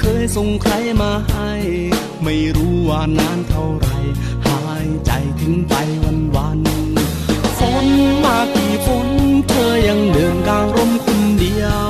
[0.00, 0.72] เคยส่งใคร
[1.02, 1.52] มาให้
[2.24, 3.88] ไม่รู้ว่านานเท่าไร
[4.46, 6.60] หายใจทิ้งไปวันวัน
[7.58, 7.86] ฝน
[8.24, 9.08] มากี่ฝน
[9.48, 11.88] เธอยังเดินกลางร่มคนเดียว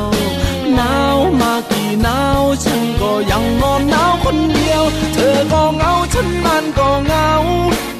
[0.74, 4.82] หนาวมากี่หนาวฉันก็ยังนอนหนาวคนเดียว
[5.14, 7.30] เธอก็เหงาฉันมันก็เหงา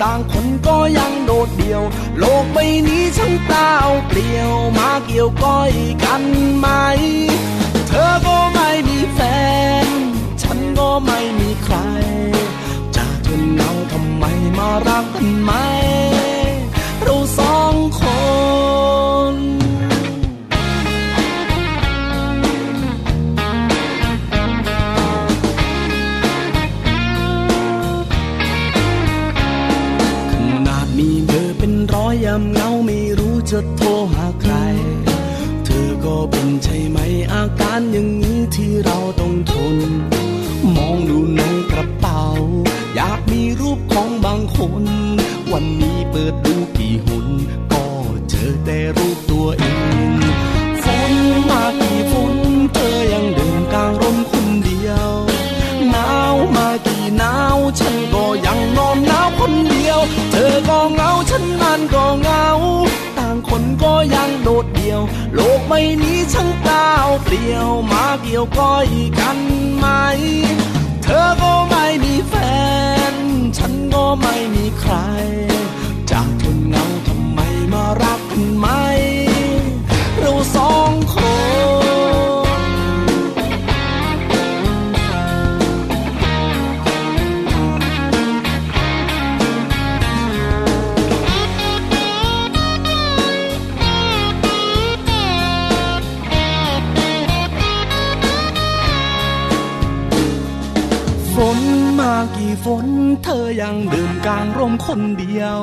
[0.02, 1.82] ต่างคนก็ยังโดดเดี่ยว
[2.18, 2.58] โลกใบ
[2.88, 3.72] นี้ช่างเปล่า
[4.08, 5.72] เปลี่ยวมาเกี่ยวก้อย
[6.04, 6.22] กัน
[6.58, 6.66] ไหม
[14.88, 15.52] รักกันไหม
[17.02, 18.02] เราสองค
[19.32, 19.34] น
[30.32, 30.34] ข
[30.66, 34.54] นาดมีเบอร์เป็นร้อยยามเหงาไม่รู้จะโทรหาใคร
[35.64, 36.98] เธอก็เป็นใช่ไหม
[37.32, 39.76] อาการอย่างนี้ที่เราต้องทน
[44.60, 44.86] คน
[45.52, 47.26] วันนี้เปิดดูกี่หุน
[47.72, 47.84] ก็
[48.28, 49.64] เจอแต่รูปตัวเอ
[50.08, 50.10] ง
[50.82, 51.12] ฝน
[51.50, 52.36] มากี่ฝน
[52.74, 55.10] เธอยังเดินกลางร่มคนเดียว
[55.90, 59.98] หนาวมากี่หนาวฉันก็ยังนอนหนาวคนเดียว
[60.32, 62.46] เธอก็เหงาฉันนั้นก็เหงา
[63.18, 65.00] ต่างคนก็ยังโดดเดี่ยว
[65.34, 66.88] โลกใบนี้ช่างเปล่า
[67.24, 68.88] เปลี่ยวมาเกี่ยวก้อย
[69.20, 69.38] กัน
[69.76, 69.86] ไหม
[71.02, 72.34] เธอก็ไม่มีแฟ
[72.98, 72.99] น
[74.20, 74.94] ไม่มีใคร
[76.10, 77.40] จะทนเงาทำไม
[77.72, 78.66] มารักกันไหม
[80.18, 82.60] เราสองคน
[101.34, 101.58] ฝน
[101.98, 102.89] มากี่ฝน
[103.24, 105.60] เธอยังเดินกลางร่มคนเดียว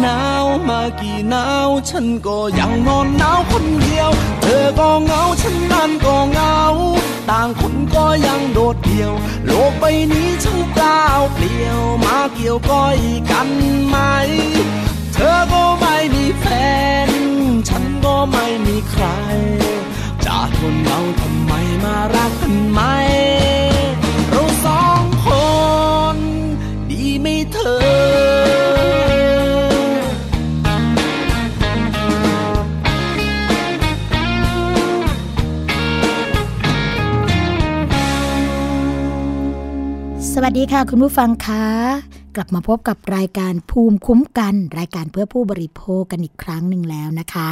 [0.00, 4.10] หนาวมากี่หนาวฉันก็ยังนอนหนาวคนเดียว
[4.42, 6.58] เธอก็เหงาฉันนั้นก็เหงา
[7.30, 9.12] ต่างคนก็ยังโดดเดี่ยว
[9.46, 11.02] โลกใบนี้ช่างเปล่า
[11.34, 12.98] เปลี่ยว มาเกี่ยวก้อย
[13.30, 13.48] กัน
[13.88, 13.96] ไหม
[15.14, 16.44] เธอก็ไม่มีแฟ
[17.08, 17.10] น
[17.68, 19.04] ฉันก็ไม่มีใคร
[20.24, 21.52] จะทนเหงาทำไม
[21.84, 22.80] มารักกันไหม
[27.68, 27.70] ส
[40.42, 41.66] วัสดีค่ะคุณผู้ฟังคะ
[42.40, 47.48] กลับมาพบกับรายการภูมิคุ้มกัน รายการเพื่อผู้บริโภคกันอีกครั้งหนึ่งแล้วนะคะ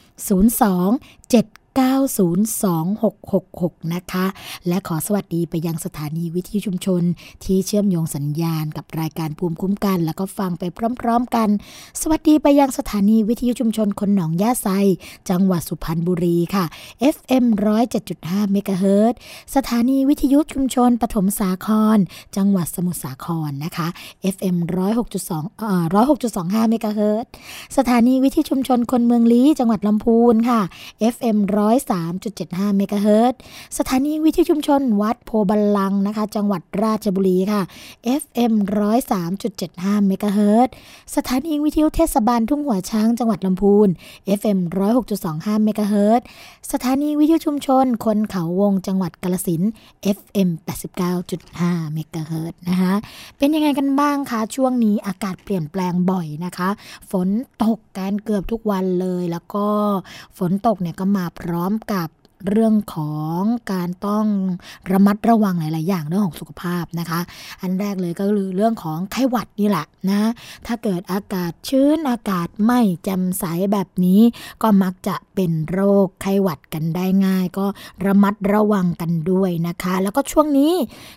[1.32, 4.26] 7 902-666 นะคะ
[4.68, 7.02] และขอสวัสดีไปยังสถานีวิทยุชุมชน
[7.44, 10.62] ที่เชื่อมโยงสัญญาณกับรายการภูมิคุ้มกัน แล้วก็ฟังไป
[11.00, 11.48] พร้อมๆกัน
[12.00, 14.68] สวัสดีไปยังสถานีวิทยุชุมชนคนหนองย่าไซ
[15.30, 16.64] จังหวัดสุพรรณบุรีค่ะ
[17.14, 17.44] FM
[17.98, 19.14] 107.5เมกะเฮิรต
[19.56, 21.98] สถานีวิทยุชุมชนปฐมสาคร
[22.36, 23.88] จังหวัดสมุทรสาครนะคะ
[24.34, 24.56] FM
[25.08, 25.84] 106.2เอ่อ
[26.28, 27.24] 106.25เมกะเฮิรต
[27.76, 30.60] สถานีวิทยุชุมชนคนเมืองลี้จังหวัดลำพูนค่ะ
[31.14, 31.38] FM
[31.68, 33.38] 103.75 เมกะเฮิรตซ์
[33.78, 37.62] สถานีวิทยุชุมชนวัดโพธิ์บัลลังก์นะคะ จังหวัดราชบุรีค่ะ
[38.22, 38.52] FM
[39.30, 40.72] 103.75 เมกะเฮิรตซ์
[41.16, 43.88] สถานีวิทยุเทศบาลทุ่งหัวช้างจังหวัดลำพูน
[44.38, 44.58] FM
[45.12, 46.26] 106.25 เมกะเฮิรตซ์
[46.72, 49.62] สถานีวิทยุชุมชน คนเขาวงจังหวัดกาฬสินธุ์
[50.16, 50.48] FM
[51.22, 52.94] 89.5 เมกะเฮิรตซ์นะคะ
[53.38, 56.68] เป็นยังไงกันบ้างคะช่วงนี้อากาศเปลี่ยนแปลงบ่อยนะคะ
[57.10, 57.28] ฝน
[57.64, 59.66] ตกกันเกือบทุกวันเลยแล้วก็
[60.38, 62.08] ฝนตกเนี่ยก็มาพร้อม้อมกับ
[62.48, 64.26] เรื่องของการต้อง
[64.92, 67.20] ระมัดระวังหลาย ๆ อย่างเรื่องของสุขภาพนะคะ
[67.60, 70.30] อันแรกเลยก็คือเรื่องของไข้หวัดนี่แหละนะ
[70.66, 74.20] ถ้าเกิดอากาศชื้นอากาศไม่แจ่มใสแบบนี้
[74.62, 77.66] ก็มักจะเป็นโรคไข้หวัดกันได้ง่าย ก็
[78.04, 80.72] ระมัดระวังกันด้วยนะคะ แล้วก็ช่วงนี้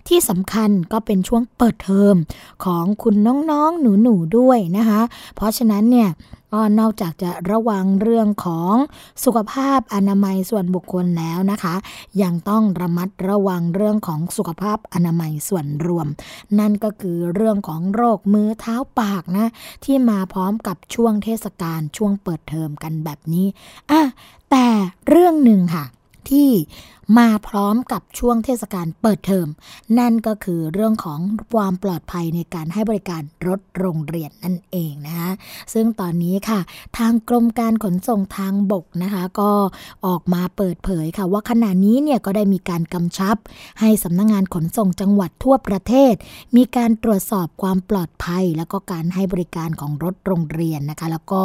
[0.07, 2.15] ที่สำคัญก็เป็นช่วงเปิดเทอม
[2.65, 3.15] ของคุณ
[3.51, 5.01] น้อง ๆ หนู ๆ ด้วยนะคะ
[5.35, 6.09] เพราะฉะนั้นเนี่ย
[6.53, 8.74] ก็นอกจากจะระวังเรื่องของ
[9.24, 11.75] สุขภาพอนามัยส่วนบุคคลแล้วนะคะ
[12.21, 16.07] ยังต้องระมัดระวังเรื่องของสุขภาพอนามัยส่วนรวม
[16.59, 19.48] นั่นก็คือเรื่องของโรคมือเท้าปากนะ
[19.86, 23.48] ที่มาพร้อมกับช่วงเทศกาลช่วงเปิดเทอมกันแบบนี้
[23.92, 24.01] อะ
[24.51, 24.68] แต่
[25.07, 25.86] เรื่องหนึ่งค่ะ
[26.30, 26.50] ที่
[27.18, 29.48] มาพร้อมกับช่วงเทศกาลเปิดเทอม
[30.00, 31.19] นั่นก็คือเรื่องของ
[31.54, 35.31] ความปลอดภัยในการให้บริการรถโรงเรียนนั่นเองนะคะ
[35.74, 36.60] ซึ่งตอนนี้ค่ะ
[36.98, 39.52] ทางกรมการขนส่งทางบกนะคะ ก็
[40.06, 43.36] ออกมาเปิดเผยค่ะ ว่าขณะนี้เนี่ยก็ได้มีการกำชับ
[43.80, 46.13] ให้สำนักงงานขนส่งจังหวัดทั่วประเทศ
[46.56, 51.42] มีการตรวจสอบความปลอดภัย แล้วก็การให้บริการของรถโรงเรียนนะคะ แล้วก็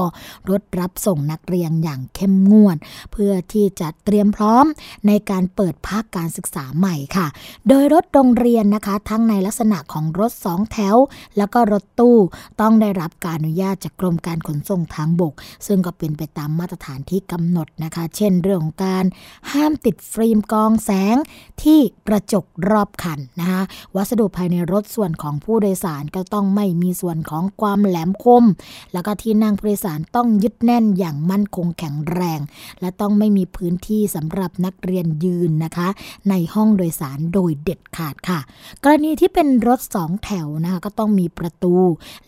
[0.51, 2.77] รถรับส่งนักเรียนอย่างเข้มงวด
[3.13, 4.65] เพื่อที่จะเตรียมพร้อม
[5.07, 7.26] ในการเปิดภาคการศึกษาใหม่ค่ะ
[7.69, 10.97] โดยรถโรงเรียนนะคะ ทั้งในลักษณะของรถสองแถว
[11.37, 12.17] แล้วก็รถตู้
[12.61, 15.35] ต้องได้รับการอนุญาตจากกรมการขนส่งทางบก
[15.67, 19.05] ซึ่งก็เป็นไปตามมาตรฐานที่กำหนดนะคะ เช่นเรื่องของการ
[19.53, 21.17] ห้ามติดฟิล์มกองแสง
[21.62, 23.62] ที่กระจกรอบคันนะคะ
[23.97, 28.44] วัสดุภายในรถส่วนของผู้โดยสารก็ต้องไม่มีส่วนของความแหลมคม
[28.93, 32.41] แล้วก็ที่นั่งผู้โดยสารต้องยึดแน่นอย่างมั่นคงแข็งแรง
[32.81, 35.88] และต้องไม่มีพื้นที่สำหรับนักเรียนยืนนะคะ
[36.31, 38.40] ในห้องโดยสารโดยเด็ดขาดค่ะ
[38.84, 41.75] กรณีที่เป็นรถสองแถวนะคะก็ต้องมีประตู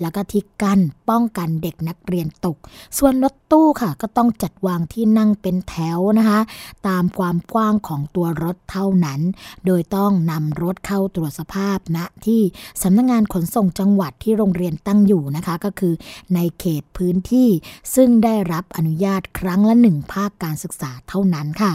[0.00, 0.80] แล้วก็ที่กั้น
[1.10, 2.56] ป้องกันเด็กนักเรียนตก
[2.98, 6.40] ส่วนรถตู้ค่ะ ก็ต้องจัดวางที่นั่งเป็นแถวนะคะ
[6.88, 9.20] ตามความกว้างของตัวรถเท่านั้น
[9.66, 12.42] โดยต้องนำรถเข้าตรวจสภาพณนะที่
[12.82, 15.94] สำนักงงานขนส่งจังหวัดที่โรงเรียนตั้งอยู่นะคะ ก็คือ
[16.34, 17.48] ในเขตพื้นที่
[17.94, 21.72] ซึ่งได้รับอนุญาตครั้งละหนึ่งภาคการศึกษาเท่านั้นค่ะ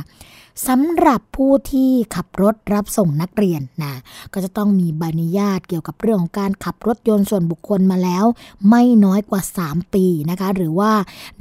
[0.68, 3.94] สำหรับผู้ที่ขับรถรับส่งนักเรียนนะ
[4.34, 8.26] ก็จะต้องมีใบอนุญาตเกี่ยวกับเรื่องของการขับรถยนต์ส่วนบุคคลมาแล้ว
[8.70, 10.92] ไม่น้อยกว่า 3 ปีนะคะหรือว่า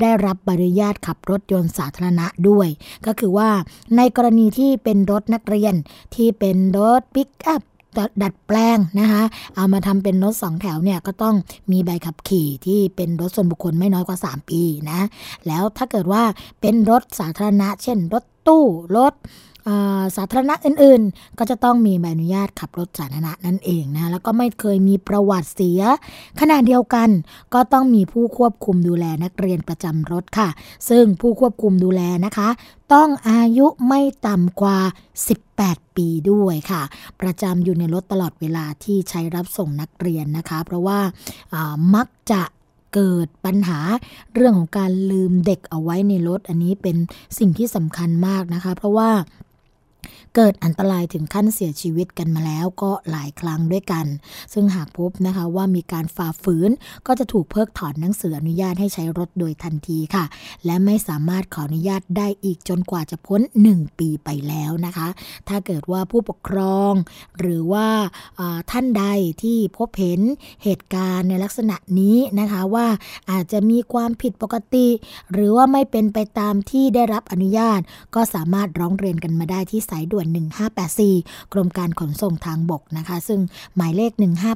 [0.00, 2.68] ได้รับใบอนุญาตขับรถยนต์สาธารณะด้วย
[3.06, 3.50] ก็คือว่า
[3.96, 5.74] ในกรณีที่เป็นรถนักเรียน
[6.14, 7.62] ที่เป็นรถปิกอัพ
[8.22, 9.22] ดัดแปลงนะคะ
[9.56, 11.36] เอามาทำเป็นรถสองแถวเนี่ยก็ต้อง
[11.72, 15.00] มีใบขับขี่ที่เป็นรถส่วนบุคคลไม่น้อยกว่า 3 ปีนะ
[15.46, 16.22] แล้วถ้าเกิดว่า
[16.60, 18.64] เป็นรถสาธารณะ เช่น รถ ตู้
[18.96, 19.14] รถ
[20.16, 25.82] สาธารณะอื่นๆ ก็จะต้องมีใบอนุญาตขับรถสาธารณะนั่นเองนะแล้วก็ไม่เคยมีประวัติเสีย
[26.40, 27.08] ขณะเดียวกัน
[27.54, 30.48] ก็ต้องมีผู้ควบคุมดูแลนักเรียนประจำรถค่ะ
[30.88, 32.48] ซึ่งผู้ควบคุมดูแลนะคะ
[32.92, 34.78] ต้องอายุไม่ต่ำกว่า
[35.38, 36.82] 18 ปีด้วยค่ะ
[37.20, 40.98] ประจำอยู่ในรถตลอดเวลาที่ใช้รับส่งนักเรียนนะคะ เพราะว่า
[41.94, 42.42] มักจะ
[42.94, 43.78] เกิดปัญหา
[44.34, 46.96] เรื่องของการลืมเด็กเอาไว้ในรถ อันนี้เป็น
[47.38, 49.10] สิ่งที่สำคัญมากนะคะ เพราะว่า
[50.36, 54.06] เกิดอันตรายถึงขั้นเสียชีวิตกันมาแล้วก็หลายครั้งด้วยกัน
[54.52, 56.70] ซึ่งหากพบนะคะว่ามีการฝ่าฝืน
[57.06, 60.24] ก็จะถูกเพิกถอนหนังสืออนุญาตให้ใช้รถโดยทันทีค่ะ
[60.64, 63.40] และไม่สามารถขออนุญาตได้อีกจนกว่าจะพ้น
[63.72, 65.08] 1 ปีไปแล้วนะคะ
[65.48, 66.92] ถ้าเกิดว่าผู้ปกครอง
[67.38, 67.88] หรือว่า
[68.70, 69.04] ท่านใด
[69.42, 70.20] ที่พบเห็น
[70.64, 72.86] เหตุการณ์ในลักษณะนี้นะคะว่า
[73.30, 74.88] อาจจะมีความผิดปกติ
[75.32, 77.80] หรือว่าไม่เป็นไปตามที่ได้รับอนุญาต
[78.14, 80.26] ก็สามารถร้องเรียนกันมาได้ที่สายด่วนน
[80.90, 83.40] 1584 กรมการขนส่งทางบกนะคะ ซึ่ง
[83.76, 84.12] หมายเลข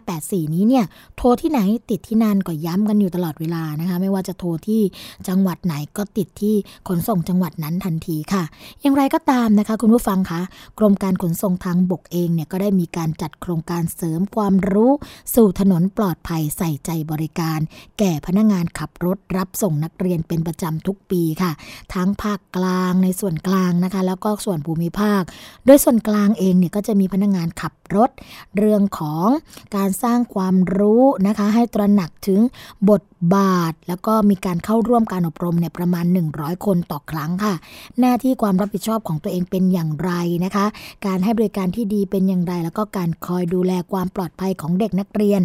[0.06, 0.84] 1584 นี้เนี่ย
[1.16, 4.82] โทรที่ไหนติดที่นั่นก็ย้ำกันอยู่ตลอดเวลานะคะ ไม่ว่าจะโทรที่
[5.28, 6.54] จังหวัดไหนก็ติดที่
[6.88, 8.44] ขนส่งจังหวัดนั้นทันทีค่ะ
[8.80, 10.40] อย่างไรก็ตามนะคะ คุณผู้ฟังคะ
[10.78, 14.92] กรมการขนส่งทางบกเองเนี่ยก็ได้มีการจัดโครงการเสริมความรู้
[15.34, 17.60] สู่ถนนปลอดภัยใส่ใจบริการ
[17.98, 21.52] แก่พนักงานขับรถรับส่งนักเรียนเป็นประจำทุกปีค่ะ
[21.94, 25.22] ทั้งภาคกลางในส่วนกลางนะคะ แล้วก็ส่วนภูมิภาค
[25.64, 28.10] โดยส่วนกลางเองเนี่ยก็จะมีพนักงงานขับรถ
[28.56, 29.28] เรื่องของ
[29.76, 32.40] การสร้างความรู้นะคะ ให้ตระหนักถึง
[32.88, 33.02] บท
[33.34, 36.04] บาท แล้วก็มีการเข้าร่วมการอบรมเนี่ยประมาณ
[36.34, 37.54] 100 คนต่อครั้งค่ะ
[38.00, 40.12] หน้าที่ความรับผิดชอบของตัวเองเป็นอย่างไร
[40.44, 40.66] นะคะ
[41.06, 45.40] การให้บริการที่ดีเป็นอย่างไร แล้วก็การคอยดูแลความปลอดภัยของเด็กนักเรียน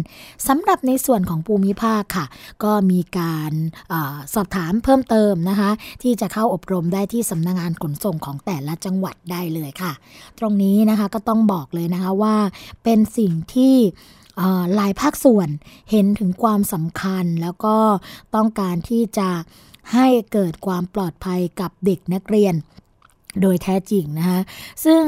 [0.48, 2.26] สำหรับในส่วนของภูมิภาคค่ะ
[2.64, 3.52] ก็มีการ
[3.92, 3.94] อ
[4.34, 5.70] สอบถามเพิ่มเติมนะคะ
[6.02, 9.92] ที่จะเข้าอบรมได้ที่สำนักงงานขนส่งของแต่ละจังหวัดได้เลยค่ะ
[10.38, 12.36] ตรงนี้นะคะก็ต้องบอกเลยนะคะว่า
[12.84, 13.76] เป็นสิ่งที่
[14.74, 15.48] หลายภาคส่วน
[15.90, 17.76] เห็นถึงความสำคัญ แล้วก็
[18.34, 19.30] ต้องการที่จะ
[19.92, 22.56] ให้เกิดความปลอดภัยกับเด็กนักเรียน
[23.40, 24.40] โดยแท้จริงนะคะ
[24.84, 25.02] ซึ่ง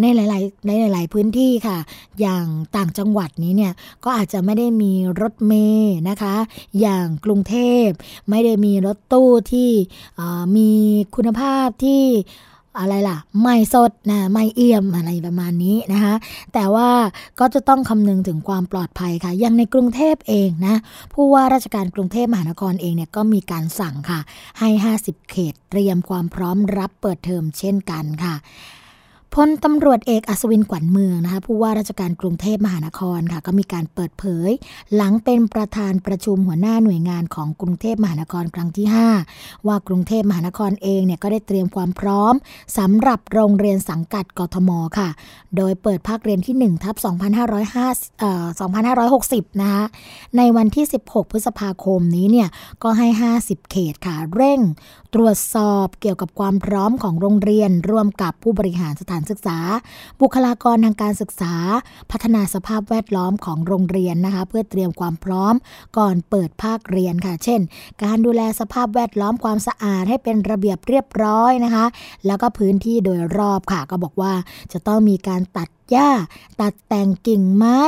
[0.00, 1.78] ในหลายๆในหลาย ๆ พื้นที่ค่ะ
[2.20, 3.72] อย่างต่างจังหวัดนี้เนี่ย
[4.04, 6.36] ก็อาจจะไม่ได้มีรถเมย์นะคะ
[6.80, 7.86] อย่างกรุงเทพ
[8.30, 9.70] ไม่ได้มีรถตู้ที่
[10.56, 10.70] มี
[11.14, 12.04] คุณภาพที่
[12.78, 16.14] อะไรล่ะ ไม่สดนะไม่เอี่ยมอะไรประมาณนี้นะคะ
[16.54, 16.88] แต่ว่า
[17.40, 20.76] ก็จะต้องคำนึงถึงความปลอดภัยค่ะ อย่างในกรุงเทพเองนะ
[21.12, 24.20] ผู้ว่าราชการกรุงเทพมหานครเองเนี่ยก็มีการสั่งค่ะ
[24.58, 24.68] ให้
[25.00, 28.34] 50 เขตเตรียมความพร้อมรับเปิดเทอมเช่นกันค่ะ
[29.34, 34.50] พลตำรวจเอกอัศวินขวัญเมืองนะคะผู้ว่าราชการกรุงเทพมหานครค่ะ ก็มีการเปิดเผย
[34.94, 38.86] หลังเป็นประธานประชุมหัวหน้าหน่วยงานของกรุงเทพมหานครครั้งที่
[39.26, 42.34] 5 ว่ากรุงเทพมหานครเองเนี่ยก็ได้เตรียมความพร้อม
[42.78, 45.08] สำหรับโรงเรียนสังกัดกทมค่ะ
[45.56, 46.96] โดยเปิดภาคเรียนที่1ทับ
[47.58, 48.46] 2505เอ่อ
[49.04, 49.84] 2560 นะคะ
[50.36, 52.48] ในวันที่ 16 พฤษภาคมนี้เนี่ย
[52.82, 54.60] ก็ให้ 50 เขตค่ะ เร่ง
[55.14, 59.58] ตรวจสอบเกี่ยวกับความพร้อมของโรงเรียน ร่วมกับผู้บริหารสถานศึกษา
[60.20, 61.54] บุคลากรทางการศึกษา
[62.10, 65.54] พัฒนาสภาพแวดล้อมของโรงเรียนนะคะ เพื่อเตรียมความพร้อม
[65.98, 67.60] ก่อนเปิดภาคเรียนค่ะ เช่น
[68.04, 71.86] การดูแลสภาพแวดล้อมความสะอาดให้เป็นระเบียบเรียบร้อยนะคะ
[72.26, 74.32] แล้วก็พื้นที่โดยรอบค่ะก็บอกว่า
[74.72, 76.10] จะต้องมีการตัด หญ้า
[76.60, 77.78] ตัดแต่งกิ่งไม้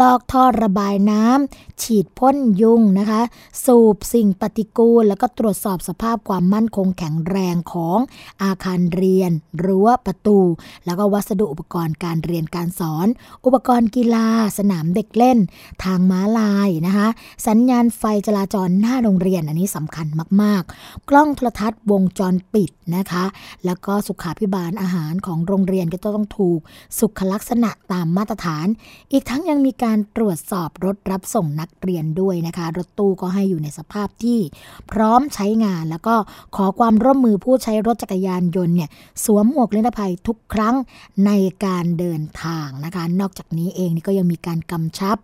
[0.00, 3.22] ลอกท่อระบายน้ำ ฉีดพ่นยุงนะคะ
[3.64, 7.98] สูบสิ่งปฏิกูล แล้วก็ตรวจสอบสภาพความมั่นคงแข็งแรงของ
[8.42, 9.32] อาคารเรียน
[9.64, 10.38] รั้วประตู
[10.84, 13.06] แล้วก็วัสดุอุปกรณ์การเรียนการสอน
[13.44, 14.28] อุปกรณ์กีฬา
[14.58, 15.38] สนามเด็กเล่น
[15.84, 17.08] ทางม้าลายนะคะ
[17.46, 20.06] สัญญาณไฟจราจรหน้าโรงเรียนอันนี้สำคัญ
[20.42, 23.24] มาก ๆ กล้องโทรทัศน์วงจรปิดนะคะ
[23.64, 26.60] แล้วก็สุขาพิบาลอาหารของโรงเรียนก็ต้องถูก
[26.98, 28.66] สุขลักษณะตามมาตรฐาน
[29.12, 34.38] อีกทั้งยังมีการตรวจสอบรถรับส่งนักเรียนด้วยนะคะ รถตู้ก็ให้อยู่ในสภาพที่
[34.90, 36.14] พร้อมใช้งาน แล้วก็
[36.56, 38.90] ขอความร่วมมือผู้ใช้รถจักรยานยนต์เนี่ย
[39.24, 40.74] สวมหมวกนิรภัยทุกครั้ง
[41.26, 41.30] ใน
[41.64, 45.16] การเดินทางนะคะ นอกจากนี้เองนี่ก็ยังมีการกำชับ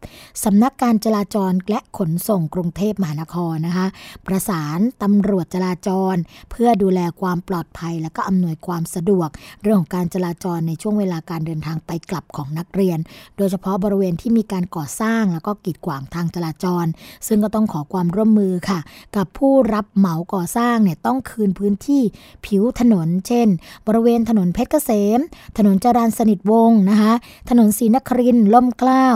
[0.45, 3.87] สำนักการจราจรและขนส่งกรุงเทพมหานครนะคะ
[4.27, 6.17] ประสานตำรวจจราจร
[6.51, 9.29] เพื่อดูแลความปลอดภัย และก็อำนวยความสะดวก
[9.63, 12.99] เรื่องของการจราจรในช่วงเวลาการเดินทางไปกลับของนักเรียน
[13.37, 16.87] โดยเฉพาะบริเวณที่มีการก่อสร้างแล้วก็กีดขวางทางจราจร
[17.27, 18.79] ซึ่งก็ต้องขอความร่วมมือค่ะ
[19.17, 22.03] กับผู้รับเหมาก่อสร้างเนี่ยต้องคืนพื้นที่
[22.47, 23.49] ผิวถนน เช่น
[23.87, 25.21] บริเวณถนนเพชรเกษม
[25.59, 27.13] ถนนจรัญสนิทวงศ์นะคะ
[27.51, 29.07] ถนนศรีนครินล่มเกล้า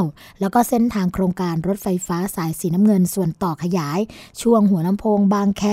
[0.40, 4.00] แล้วก็เส้นทางโครงการรถไฟฟ้าสายสีน้ำเงินส่วนต่อขยาย
[4.42, 5.64] ช่วงหัวลำโพงบางแค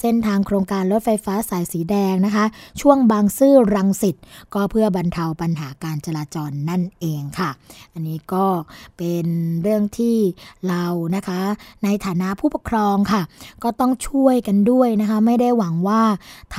[0.00, 2.44] เส้นทางโครงการรถไฟฟ้าสายสีแดงนะคะ
[2.80, 4.16] ช่วงบางซื่อรังสิต
[4.54, 7.50] ก็เพื่อบรรเทาปัญหาการจราจรนั่นเองค่ะ
[7.92, 8.46] อันนี้ก็
[8.96, 9.26] เป็น
[9.62, 10.16] เรื่องที่
[10.68, 10.84] เรา
[11.16, 11.40] นะคะ
[11.84, 13.22] ในฐานะผู้ปกครองค่ะ
[13.62, 16.02] ก็ต้องช่วยกันด้วยนะคะ ไม่ได้หวังว่า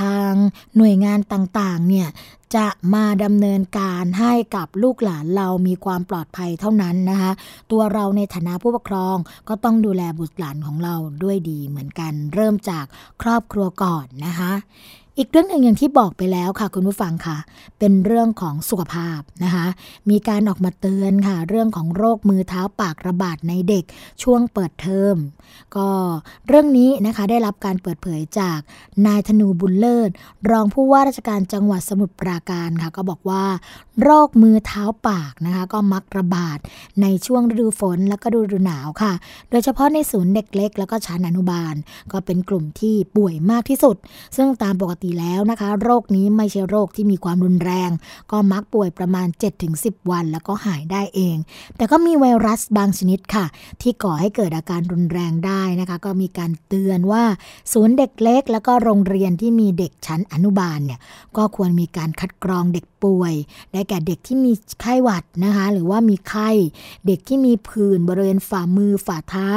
[0.00, 0.32] ทาง
[0.76, 2.08] หน่วยงานต่างๆเนี่ย
[2.56, 7.30] จะมาดำเนินการให้กับลูกหลานเรามีความปลอดภัยเท่านั้นนะคะ
[7.70, 9.16] ตัวเราในฐานะผู้ปกครอง
[9.48, 12.84] ก็ต้องดูแลบุตรหลานของเราด้วยดีเหมือนกัน เริ่มจาก
[13.22, 14.52] ครอบครัวก่อนนะคะ
[15.18, 17.36] อีกเรื่องหนึ่งอย่างที่บอกไปแล้วค่ะ คุณผู้ฟังค่ะ
[17.78, 19.66] เป็นเรื่องของสุขภาพนะคะ
[20.10, 23.84] มีการออกมาเตือนค่ะ เรื่องของโรคมือเท้าปากระบาดในเด็ก
[24.22, 25.16] ช่วงเปิดเทอม
[25.76, 25.88] ก็
[26.48, 28.58] เรื่องนี้นะคะได้รับการเปิดเผยจาก
[29.06, 30.10] นายธนูบุญเลิศ
[30.50, 33.44] รองผู้ว่าราชการจังหวัดสมุทรปราการค่ะ ก็บอกว่า
[34.02, 36.58] โรคมือเท้าปากนะคะ ก็มักระบาด
[37.02, 39.12] ในช่วงฤดูฝนและก็ฤดูหนาวค่ะ
[39.50, 41.74] โดยเฉพาะในศูนย์เด็กเล็ก แล้วก็ชั้นอนุบาล
[42.12, 43.96] ก็เป็นกลุ่มที่ป่วยมากที่สุด
[44.36, 47.90] ซึ่งตามปกติแล้วนะคะ โรคนี้ไม่ใช่โรคที่มีความรุนแรง
[48.32, 49.28] ก็มักป่วยประมาณ
[49.68, 51.36] 7-10 วัน แล้วก็หายได้เอง
[51.76, 53.44] แต่ก็มีไวรัสบางชนิดค่ะ
[53.82, 57.24] ที่ก่อให้เกิดอาการรุนแรงได้นะคะ ก็มีการเตือนว่า
[57.72, 61.00] ศูนย์เด็กเล็ก แล้วก็โรงเรียนที่มีเด็กชั้นอนุบาลเนี่ย
[61.36, 63.34] ก็ควรมีการคัดกรองเด็ก ป่วย
[63.72, 66.50] ได้แก่เด็กที่มีไข้หวัดนะคะ หรือว่ามีไข้
[67.06, 69.50] เด็กที่มีผื่นบริเวณฝ่ามือฝ่าเท้า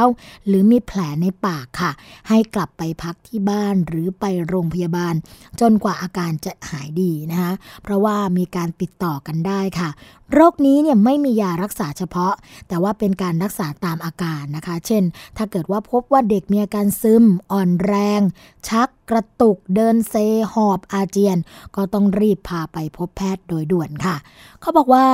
[0.47, 1.91] หรือมีแผลในปากค่ะ
[2.29, 5.13] ให้กลับไปพักที่บ้านหรือไปโรงพยาบาล
[5.59, 9.89] จนกว่าอาการจะหายดีนะคะเพราะว่ามีการติดต่อกันได้ค่ะ
[10.33, 12.33] โรคนี้เนี่ยไม่มียารักษาเฉพาะ
[12.67, 15.03] แต่ว่าเป็นการรักษาตามอาการนะคะ เช่น
[15.37, 18.21] ถ้าเกิดว่าพบว่าเด็กมีอาการซึม อ่อนแรง
[18.69, 20.15] ชัก กระตุกเดินเซ
[20.53, 21.37] หอบอาเจียน
[21.75, 24.15] ก็ต้องรีบพาไปพบแพทย์โดยด่วนค่ะ
[24.61, 25.05] เขาบอกว่า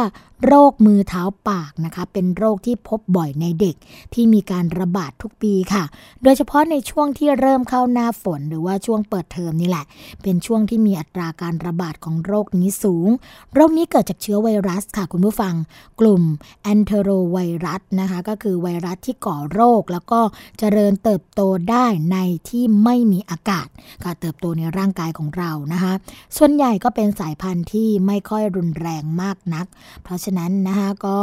[0.47, 3.75] โรคมือเท้าปากนะคะ เป็นโรคที่พบบ่อยในเด็ก
[4.13, 5.83] ที่มีการระบาดทุกปีค่ะ
[6.23, 9.85] โดยเฉพาะในช่วงที่เริ่มเข้าหน้าฝนหรือว่าช่วงเปิดเทอมนี่แหละ
[10.21, 13.09] เป็นช่วงที่มีอัตราการระบาดของโรคนี้สูง
[13.53, 15.53] โรคนี้เกิดจากเชื้อไวรัสค่ะคุณผู้ฟัง
[15.99, 16.23] กลุ่ม
[16.63, 20.19] แอนเทโรไวรัสนะคะ ก็คือไวรัสที่ก่อโรคแล้วก็
[20.59, 22.17] เจริญเติบโตได้ใน
[22.49, 23.67] ที่ไม่มีอากาศ
[24.03, 25.93] การเติบโตในร่างกายของเรานะคะ
[26.37, 29.65] ส่วนใหญ่ก็เป็นสายพันธุ์ที่ไม่ค่อยรุนแรงมากนัก
[30.03, 31.19] เพราะฉะนั้นนะคะก็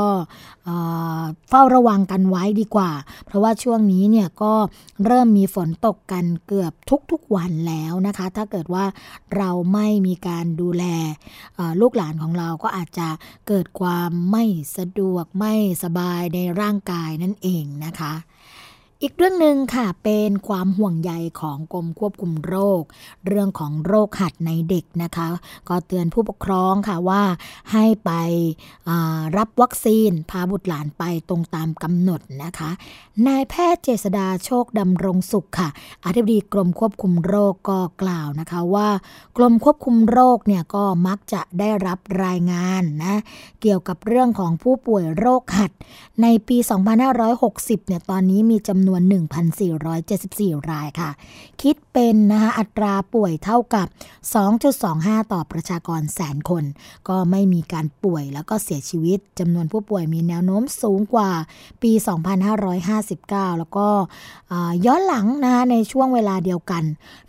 [1.48, 2.90] เฝ้าระวังกันไว้ดีกว่า
[3.26, 4.54] เพราะว่าช่วงนี้เนี่ยก็
[5.04, 6.72] เริ่มมีฝนตกกันเกือบ
[7.10, 8.84] ทุกๆวันแล้วนะคะ ถ้าเกิดว่า
[9.36, 10.84] เราไม่มีการดูแล
[11.80, 13.08] ลูกหลานของเราก็อาจจะ
[13.48, 14.44] เกิดความไม่
[14.76, 18.14] สะดวกไม่สบายในร่างกายนั่นเองนะคะ
[19.02, 22.82] อีกเรื่องหนึ่งค่ะเป็นความห่วงใยของกรมควบคุมโรค
[23.26, 25.28] เรื่องของโรคหัดในเด็กนะคะ
[25.68, 27.22] ก็เตือนผู้ปกครองค่ะว่า
[27.72, 28.10] ให้ไป
[29.36, 32.70] รับวัคซีน พาบุตรหลานไปตรงตามกำหนดนะคะ
[33.26, 35.68] นายแพทย์เจษดาโชคดำรงสุขค่ะ
[36.04, 38.88] อธิบดีกรมควบคุมโรคก็กล่าวนะคะว่า
[39.36, 43.16] กรมควบคุมโรคเนี่ยก็มักจะได้รับรายงานนะ
[43.62, 45.70] เกี่ยวกับเรื่องของผู้ป่วยโรคหัด
[46.22, 46.56] ในปี
[47.22, 49.00] 2560เนี่ยตอนนี้มีจำนวนวน
[50.06, 51.10] 1,474 รายค่ะ
[51.62, 53.86] คิดเป็นนะคะอัตราป่วยเท่ากับ
[54.60, 56.64] 2.25 ต่อประชากรแสนคน
[57.08, 61.30] ก็ไม่มีการป่วยแล้วก็เสียชีวิตจำนวนผู้ป่วยมีแนวโน้มสูงกว่า
[61.82, 61.92] ปี
[62.70, 63.88] 2559 แล้วก็
[64.86, 66.84] ย้อนหลังนะคะในช่วงเวลาเดียวกัน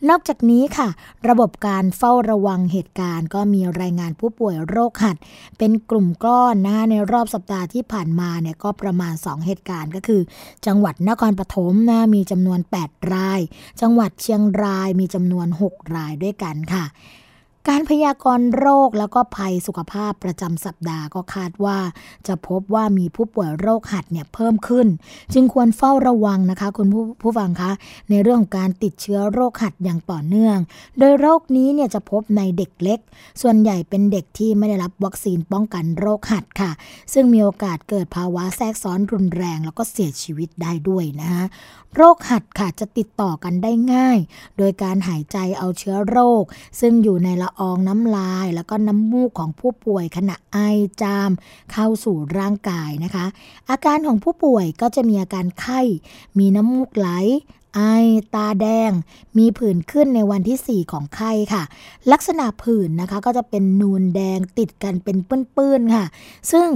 [0.10, 0.89] นอกจากนี้ค่ะ
[1.30, 5.15] ระบบการเฝ้าระวังเหตุการณ์ ก็มีรายงานผู้ป่วยโรคหัด
[5.58, 10.22] เป็นกลุ่มก้อนนะคะในรอบสัปดาห์ที่ผ่านมาเนี่ยก็ประมาณ 2 เหตุการณ์ก็คือ
[10.65, 13.39] จังหวัดนครปถมนะมีจำนวน 8 ราย
[13.81, 16.86] จังหวัดเชียงรายมีจำนวน 6 รายด้วยกันค่ะ
[17.70, 21.77] การพยากรณ์โรคแล้วก็ภัยสุขภาพประจำสัปดาห์ก็คาดว่า
[22.27, 24.88] จะพบว่ามีผู้ป่วยโรคหัดเนี่ยเพิ่มขึ้น
[25.34, 27.72] จึงควรเฝ้าระวังนะคะ คุณผู้ผู้ฟังคะ
[28.10, 30.58] ในเรื่องของการติดเชื้อโรคหัดอย่างต่อเนื่อง
[31.00, 33.00] โดยโรคนี้เนี่ยจะพบในเด็กเล็ก
[33.41, 36.72] ส่วนใหญ่เป็นเด็กที่ไม่ได้รับวัคซีนป้องกันโรคหัดค่ะ
[37.13, 41.46] ซึ่งมีโอกาสเกิดภาวะแทรกซ้อนรุนแรง แล้วก็เสียชีวิตได้ด้วยนะคะ
[41.98, 44.18] โรคหัดค่ะจะติดต่อกันได้ง่าย
[44.58, 46.44] โดยการหายใจเอาเชื้อโรค
[46.80, 50.58] ซึ่งอยู่ในละอองน้ำลาย แล้วก็น้ำมูกของผู้ป่วยขณะไอ
[51.01, 51.31] จาม
[51.72, 53.25] เข้าสู่ร่างกายนะคะ
[53.69, 55.82] อาการของผู้ป่วยก็จะมีอาการไข้
[56.39, 57.10] มีน้ำมูกไหล
[57.75, 57.82] ไอ
[58.36, 58.91] ตาแดง
[59.38, 61.63] มีผื่นขึ้นในวันที่ 4 ของไข้ค่ะ
[62.12, 65.17] ลักษณะผื่นนะคะก็จะเป็นนูนแดงติดกันเป็น
[65.56, 66.06] ปื้นๆค่ะ
[66.52, 66.67] ซึ่ง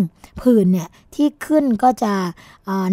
[0.41, 2.13] ผื่นเนี่ย ที่ขึ้นก็จะ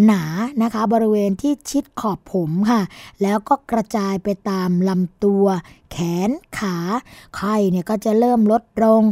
[0.07, 0.23] หนา
[0.63, 2.83] นะคะ บริเวณที่ชิดขอบผมค่ะ
[3.23, 5.47] แล้วก็กระจายไปตามลำตัว
[5.93, 6.77] แขนขา
[7.37, 9.03] ไข้เนี่ยก็จะเริ่มลดลง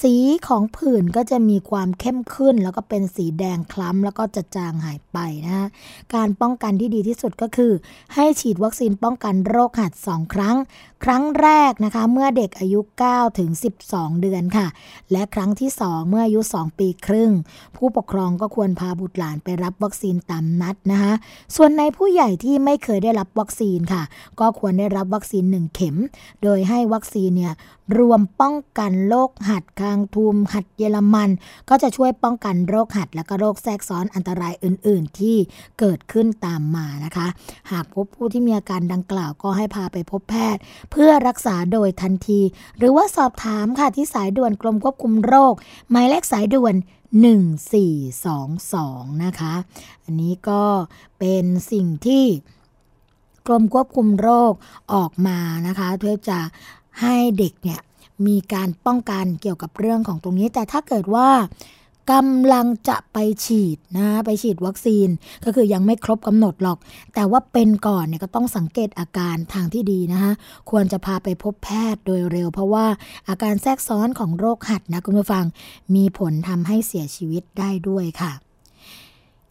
[0.00, 0.14] สี
[0.46, 5.68] ของผื่นก็จะมีความเข้มขึ้น แล้วก็เป็นสีแดงคล้ำแล้วก็จะจางหายไปนะ
[6.14, 7.72] การป้องกันที่ดีที่สุดก็คือ
[8.14, 10.56] ให้ฉีดวัคซีนป้องกันโรคหัด 2 ครั้ง
[11.04, 12.80] ครั้งแรกนะคะเมื่อเด็กอายุ
[13.10, 13.50] 9 ถึง
[13.86, 14.66] 12 เดือนค่ะ
[15.12, 17.32] และครั้งที่ 2 เมื่ออายุ 2 ปีครึ่ง
[17.76, 21.12] ผู้ปกครองก็ควรควรพาบุตรหลานไปรับวัคซีนตามนัดนะคะ
[21.56, 24.02] ส่วนในผู้ใหญ่ที่ไม่เคยได้รับวัคซีนค่ะ
[24.40, 25.96] ก็ควรได้รับวัคซีน 1 เข็ม
[26.42, 27.54] โดยให้วัคซีนเนี่ย
[27.98, 31.30] รวมป้องกันโรคหัดคางทูมหัดเยอรมัน
[31.68, 35.36] ก็จะช่วยป้องกันโรคหัดและก็โรคแทรกซ้อนอันตรายอื่น ๆ ที่
[35.78, 37.26] เกิดขึ้นตามมานะคะ
[37.70, 40.60] หากพบผู้ที่มีอาการดังกล่าวก็ให้พาไปพบแพทย์
[40.92, 42.40] เพื่อรักษาโดยทันที
[42.78, 45.54] หรือว่าสอบถามค่ะที่สายด่วนกรมควบคุมโรค
[45.90, 46.74] หมายเลขสายด่วน
[47.18, 49.54] 1422 นะคะ
[50.04, 50.62] อันนี้ก็
[51.18, 52.24] เป็นสิ่งที่
[53.46, 54.52] กรมควบคุมโรค
[54.94, 56.38] ออกมานะคะ เพื่อจะ
[57.00, 57.80] ให้เด็กเนี่ย
[58.26, 61.28] มีการป้องกันเกี่ยวกับเรื่องของตรงนี้ แต่ถ้าเกิดว่า
[62.12, 65.08] กำลังจะไปฉีดนะไปฉีดวัคซีน
[65.44, 66.78] ก็คือยังไม่ครบกำหนดหรอก
[67.14, 70.32] แต่ว่าเป็นก่อนเนี่ยก็ต้องสังเกตอาการทางที่ดีนะคะ
[70.70, 72.86] ควรจะพาไปพบแพทย์โดยเร็ว เพราะว่า
[73.28, 75.44] อาการแทรกซ้อนของโรคหัดนะคุณผู้ฟัง
[75.94, 78.32] มีผลทำให้เสียชีวิตได้ด้วยค่ะ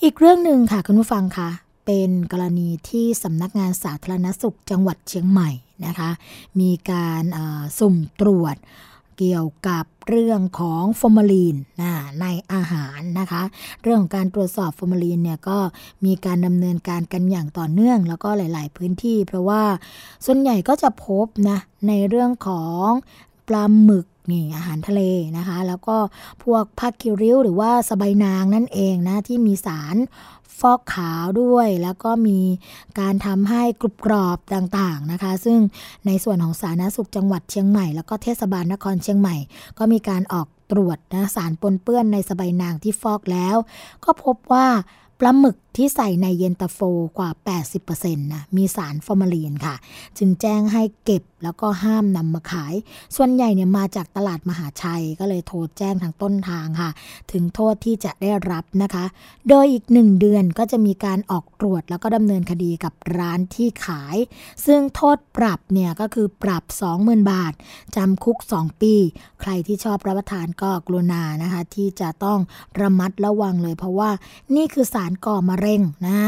[0.04, 1.50] อีกเรื่องหนึ่งค่ะคุณผู้ฟังคะ
[1.86, 5.50] เป็นกรณีที่สำนักงานสาธารณสุขจังหวัดเชียงใหม่
[5.86, 6.10] นะคะ
[6.60, 7.24] มีการ
[7.80, 8.58] สุ่มตรวจ
[9.18, 11.56] เกี่ยวกับ เรื่องของฟอร์มาลีน
[12.22, 13.44] ในอาหารนะคะ
[13.84, 15.58] เรื่องของการตรวจสอบฟอร์มาลีนเนี่ยก็
[16.06, 19.64] มีการดำเนินการกันอย่างต่อเนื่อง แล้วก็หลาย ๆ พื้นที่ เพราะว่า
[20.26, 22.88] ส่วนใหญ่ก็จะพบนะในเรื่องของ
[23.48, 25.02] ปลาหมึกนี่อาหารทะเล
[25.38, 25.98] นะคะ แล้วก็
[26.44, 29.96] พวกผักคิริ้วหรือว่าสบายนางนั่นเองนะ ที่มีสาร
[30.60, 32.40] ฟอกขาวด้วย แล้วก็มี
[33.00, 35.60] การทำให้กรุบกรอบต่างๆนะคะ ซึ่ง
[36.06, 39.36] ในส่วนของสาธารณสุขจังหวัดเชียงใหม่ แล้วก็เทศบาลนครเชียงใหม่
[39.78, 43.56] ก็มีการออกตรวจนะสารปนเปื้อนในสบายนางที่ฟอกแล้ว
[44.04, 44.68] ก็พบว่า
[45.20, 46.80] ปลาหมึก ที่ใส่ในเย็นตาโฟ
[47.18, 47.30] กว่า
[47.80, 49.76] 80%นะมีสารฟอร์มาลีนค่ะ
[50.18, 52.74] จึงแจ้งให้เก็บแล้วก็ห้ามนำมาขาย
[53.16, 56.90] ส่วนใหญ่เนี่ยมาจากตลาดมหาชัยก็เลยโทรแจ้งทางต้นทางค่ะ
[57.32, 59.06] ถึงโทษที่จะได้รับนะคะ
[59.50, 64.18] โดยอีกหนึ่งเดือนก็จะมีการออกตรวจแล้วก็ดำเนินคดีกับร้านที่ขาย
[64.66, 66.64] ซึ่งโทษปรับเนี่ยก็คือปรับ
[66.98, 67.54] 20,000 บาท
[67.96, 68.96] จำคุก 2 ปี
[69.42, 72.40] ใครที่ชอบรับประทานก็กรุณานะคะ ที่จะต้อง
[72.82, 74.10] ระมัดระวังเลย เพราะว่า
[74.56, 75.69] นี่คือสารก่อมะเร็ง
[76.08, 76.20] นะ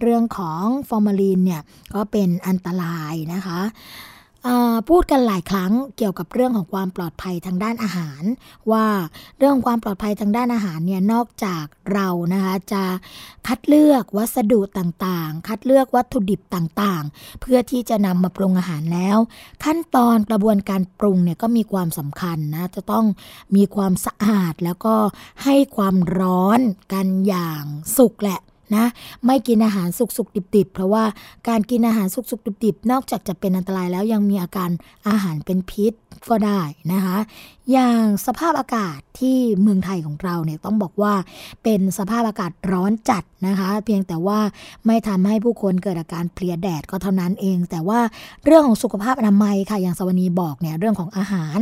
[0.00, 1.62] เรื่องของฟอร์มาลีนเนี่ย
[1.94, 3.60] ก็เป็นอันตรายนะคะ
[4.88, 8.22] พูดกันหลายครั้งเกี่ยวกับเรื่องของความปลอดภัยทางด้านอาหาร
[8.72, 8.86] ว่า
[9.38, 12.84] เรื่องความปลอดภัยทางด้านอาหารเนี่ยนอกจากเรานะคะจะ
[13.46, 19.18] คัดเลือกวัสดุต่างๆ คัดเลือกวัตถุดิบต่างๆ เพื่อที่จะนำมาปรุงอาหารแล้ว
[19.64, 23.06] ขั้นตอนกระบวนการปรุงเนี่ยก็มีความสำคัญนะจะต้อง
[23.56, 24.94] มีความสะอาดแล้วก็
[25.44, 26.60] ให้ความร้อน
[26.92, 27.62] กันอย่าง
[27.98, 28.40] สุกแหละ
[28.76, 28.84] นะ
[29.26, 31.04] ไม่กินอาหารสุกๆดิบๆ เพราะว่า
[31.48, 34.70] การกินอาหารสุกๆดิบๆ นอกจากจะเป็นอันตรายแล้วยังมีอาการ
[35.08, 35.92] อาหารเป็นพิษ
[36.28, 36.60] ก็ได้
[36.92, 37.18] นะคะ
[37.72, 41.14] อย่างสภาพอากาศที่เมืองไทยของเราเนี่ยต้องบอกว่า
[41.62, 44.38] เป็นสภาพอากาศร้อนจัดนะคะ เพียงแต่ว่า
[44.86, 48.00] ไม่ทำให้ผู้คนเกิดอาการเพลียแดดก็เท่านั้นเอง แต่ว่า
[48.44, 51.58] เรื่องของสุขภาพอนามัยค่ะอย่างสวนีบอกเนี่ยเรื่องของอาหาร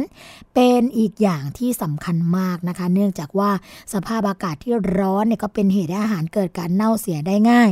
[0.55, 3.51] เป็นอีกอย่างที่สำคัญมากนะคะ เนื่องจากว่า
[3.95, 7.71] สภาพอากาศที่ร้อนเนี่ยก็เป็นเหตุให้อาหารเกิดการเน่าเสียได้ง่าย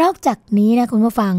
[0.00, 1.34] นอกจากนี้นะคุณผู้ฟัง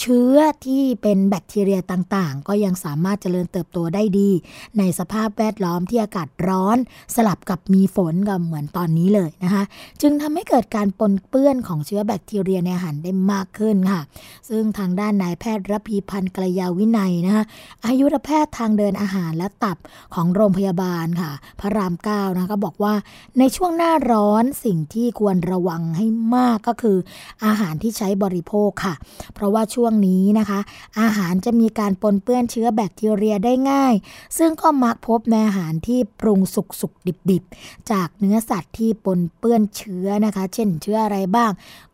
[0.00, 0.36] เชื้อ
[0.66, 4.30] ที่เป็นแบคทีเรียต่างๆ ก็ยังสามารถเจริญเติบโตได้ดี
[4.78, 6.78] ในสภาพแวดล้อมที่อากาศร้อน
[7.14, 9.62] สลับกับมีฝนก็เหมือนตอนนี้เลยนะคะ
[10.02, 14.00] จึงทำให้เกิดการปนเปื้อนของเชื้อแบคทีเรียในอาหารได้มากขึ้นค่ะ
[14.48, 17.44] ซึ่งทางด้านนายแพทย์รพีพันธ์กลยาวินัยนะคะ
[17.86, 19.78] อายุรแพทย์ทางเดินอาหารและตับ
[20.14, 22.94] ของโรงพยาบาลค่ะ พระรามเก้านะก็บอกว่า
[23.38, 26.96] ในช่วงหน้าร้อนสิ่งที่ควรระวังให้มากก็คือ
[27.44, 28.94] อาหารที่ใช้บริโภคค่ะ
[29.34, 30.60] เพราะว่าช่วงนี้นะคะ
[31.00, 33.94] อาหารจะมีการปนเปื้อนเชื้อแบคทีเรียได้ง่าย
[34.38, 37.44] ซึ่งก็มักพบในอาหารที่ปรุงสุกสุกดิบดิบ
[37.90, 41.50] จากเนื้อสัตว์ที่ปนเปื้อนเชื้อนะคะ เช่นเชื้ออะไรบ้าง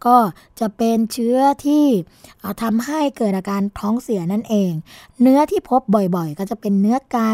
[0.07, 0.17] ก็
[0.61, 1.85] จะเป็นเชื้อที่
[2.63, 4.73] ทำให้เกิดอาการท้องเสียนั่นเอง
[5.23, 5.81] เนื้อที่พบ
[6.17, 7.33] บ่อยๆ ก็จะเป็นเนื้อไก่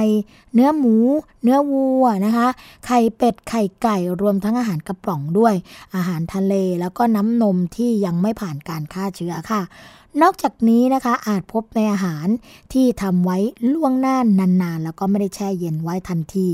[0.54, 0.96] เนื้อหมู
[1.42, 2.48] เนื้อวัวนะคะ
[2.86, 5.54] ไข่เป็ดไข่ไก่รวมทั้งอาหารกระป๋องด้วย
[5.96, 9.62] อาหารทะเลแล้วก็น้ำนมที่ยังไม่ผ่านการฆ่าเชื้อค่ะ
[10.22, 12.26] นอกจากนี้นะคะอาจพบในอาหาร
[12.72, 13.38] ที่ทำไว้
[13.72, 14.16] ล่วงหน้า
[14.62, 16.46] นานๆ แล้วก็ไม่ได้แช่เย็นไว้ทันที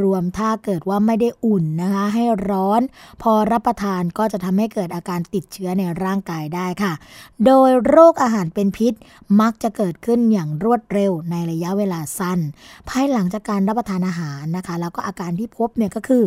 [0.00, 2.80] รวมถ้าเกิดว่าไม่ได้อุ่นนะคะ ให้ร้อน
[3.22, 6.92] พอรับประทานก็จะทำให้เกิดอาการติดเชื้อในร่างกายได้ค่ะ
[7.46, 8.94] โดยโรคอาหารเป็นพิษ
[9.40, 12.38] มักจะเกิดขึ้นอย่างรวดเร็วในระยะเวลาสั้น
[12.88, 16.22] ภายหลังจากการรับประทานอาหารนะคะ แล้วก็อาการที่พบเนี่ยก็คือ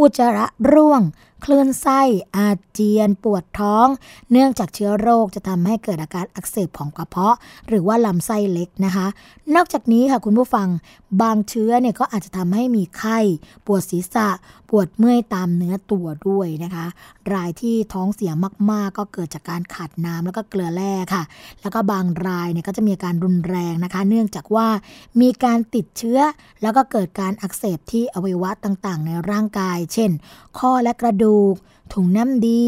[0.00, 1.02] อุจจาระร่วง
[1.44, 2.00] คลื่นไส้
[2.36, 3.86] อาเจียนปวดท้อง
[4.30, 7.36] เนื่องจากเชื้อโรคจะทำให้เกิดอาการอักเสบของกระเพาะ
[7.68, 9.06] หรือว่าลำไส้เล็กนะคะ
[9.54, 10.68] นอกจากนี้ค่ะคุณผู้ฟัง
[11.22, 13.18] บางเชื้อเนี่ยก็อาจจะทำให้มีไข้
[13.66, 14.28] ปวดศีรษะ
[14.70, 16.86] ปวดเมื่อยตามเนื้อตัวด้วยนะคะ
[17.34, 18.32] รายที่ท้องเสีย
[18.70, 21.22] มาก ๆ ก็เกิดจากการขาดน้ำแล้วก็เกลือแร่ค่ะ
[21.62, 24.68] แล้วก็บางรายเนี่ยก็จะมีอาการรุนแรงนะคะ เนื่องจากว่า
[25.20, 26.18] มีการติดเชื้อ
[26.62, 30.10] แล้วก็เกิดการอักเสบที่อวัยวะต่างๆ ในร่างกาย เช่น
[30.58, 31.25] ข้อและกระดูก
[31.92, 32.66] ถุงน้ำดี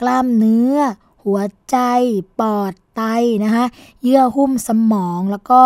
[0.00, 0.76] กล้ามเนื้อ
[1.24, 1.40] หัว
[1.70, 1.76] ใจ
[2.40, 3.04] ปอด ไต
[3.44, 3.64] นะคะ
[4.02, 5.62] เยื่อหุ้มสมองแล้วก็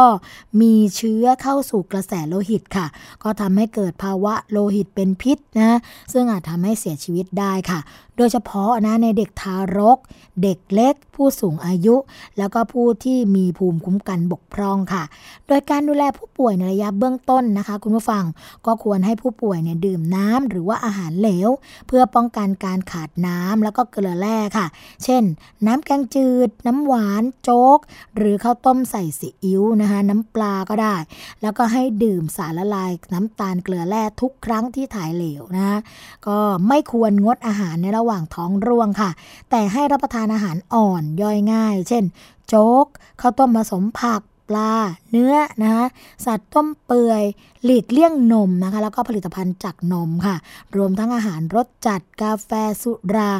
[0.61, 2.87] มีเชื้อเข้าสู่กระแสโลหิตค่ะ
[3.23, 5.79] ก็ทำให้เกิดภาวะโลหิตเป็นพิษนะ
[6.13, 7.81] ซึ่งอาจทำให้เสียชีวิตได้ค่ะ
[8.17, 9.99] โดยเฉพาะนะในเด็กทารก
[10.43, 11.97] เด็กเล็ก ผู้สูงอายุ
[12.39, 15.05] แล้วก็ผู้ที่มีภูมิคุ้มกันบกพร่องค่ะ
[15.47, 18.25] โดยการดูแลผู้ป่วยในระยะเบื้องต้นนะคะ คุณผู้ฟัง
[18.67, 21.51] ก็ควรให้ผู้ป่วยเนี่ยดื่มน้ำหรือว่าอาหารเหลว
[21.87, 24.67] เพื่อป้องกันการขาดน้ำแล้วก็เกลือแร่ค่ะ
[25.05, 25.23] เช่น
[25.67, 27.79] น้ำแกงจืด น้ำหวานโจ๊ก
[28.17, 30.95] หรือข้าวต้มใส่ซีอิ๊วนะคะน้ำปลาก็ได้
[31.43, 35.79] แล้วก็ให้ดื่มสารละลายน้ำตาลเกลือแร่ทุกครั้งที่ถ่ายเหลวนะคะ
[36.27, 39.11] ก็ไม่ควรงดอาหารในระหว่างท้องร่วงค่ะ
[39.51, 42.05] แต่ให้รับประทานอาหารอ่อนย่อยง่าย เช่น
[42.49, 42.87] โจ๊ก
[43.21, 44.23] ข้าวต้มผสมผัก
[44.57, 44.73] ลา
[45.11, 45.85] เนื้อนะคะ
[46.27, 47.25] สัตว์ต้มเปื่อย
[47.65, 50.37] หลีกเลี่ยงนมนะคะ แล้วก็ผลิตภัณฑ์จากนมค่ะ
[50.77, 52.51] รวมทั้งอาหารรสจัดกาแฟ
[52.83, 53.31] สุรา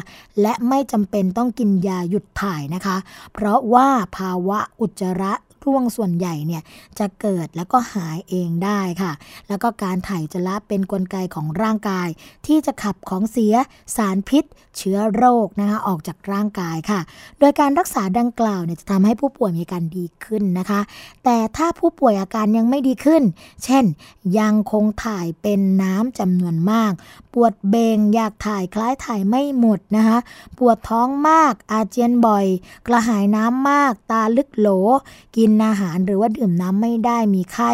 [0.41, 2.97] และไม่จำเป็นต้องกินยาหยุดถ่ายนะคะ
[3.33, 5.33] เพราะว่าภาวะอุจจาระ
[5.65, 6.63] ร่วงส่วนใหญ่เนี่ย
[6.99, 9.11] จะเกิดแล้วก็หายเองได้ค่ะ
[9.47, 12.07] แล้วก็การถ่ายอุจจาระเป็นนกลไกของร่างกาย
[12.47, 13.55] ที่จะขับของเสีย
[13.95, 14.43] สารพิษ
[14.77, 16.99] เชื้อโรคนะคะออกจากร่างกายค่ะ
[17.39, 20.81] โดยการรักษาดังกล่าวเนี่ยจะทำให้ผู้ป่วยมีอาการดีขึ้นนะคะ
[21.23, 23.23] แต่ถ้าผู้ป่วยอาการยังไม่ดีขึ้น
[23.63, 23.85] เช่น
[24.39, 26.91] ยังคงถ่ายเป็นน้ำจำนวนมาก
[27.33, 30.17] ปวดเบงอยากถ่ายคล้ายถ่ายไม่หมดนะคะ
[30.57, 32.45] ปวดท้องมากอาเจียนบ่อย
[32.87, 34.67] กระหายน้ำมาก ตาลึกโหล
[35.37, 37.71] กินอาหารหรือว่าดื่มน้ำไม่ได้มีไข้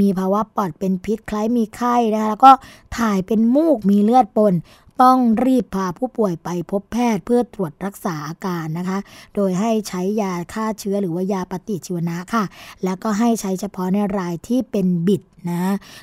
[0.00, 2.52] มีภาวะปอดเป็นพิษคล้ายมีไข้นะคะแล้วก็
[2.98, 4.54] ถ่ายเป็นมูกมีเลือดปน
[5.02, 8.98] ต้องรีบพาผู้ป่วยไปพบแพทย์เพื่อตรวจรักษาอาการนะคะ
[9.34, 12.44] โดยให้ใช้ยาฆ่าเชื้อหรือว่ายาปฏิชีวนะค่ะ
[12.84, 15.60] แล้วก็ให้ใช้เฉพาะในรายที่เป็นบิด นะ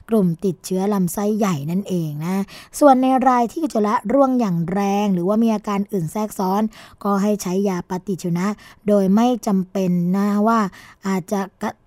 [0.10, 2.36] กลุ่มติดเชื้อลำไส้ใหญ่นั่นเองนะ
[2.80, 6.62] ส่วนในรายที่อุจจาระร่วงอย่างแรง หรือว่ามีอาการอื่นแทรกซ้อน
[7.04, 8.48] ก็ให้ใช้ยาปฏิชีวนะ
[8.88, 10.60] โดยไม่จำเป็นนะว่า
[11.08, 11.40] อาจจะ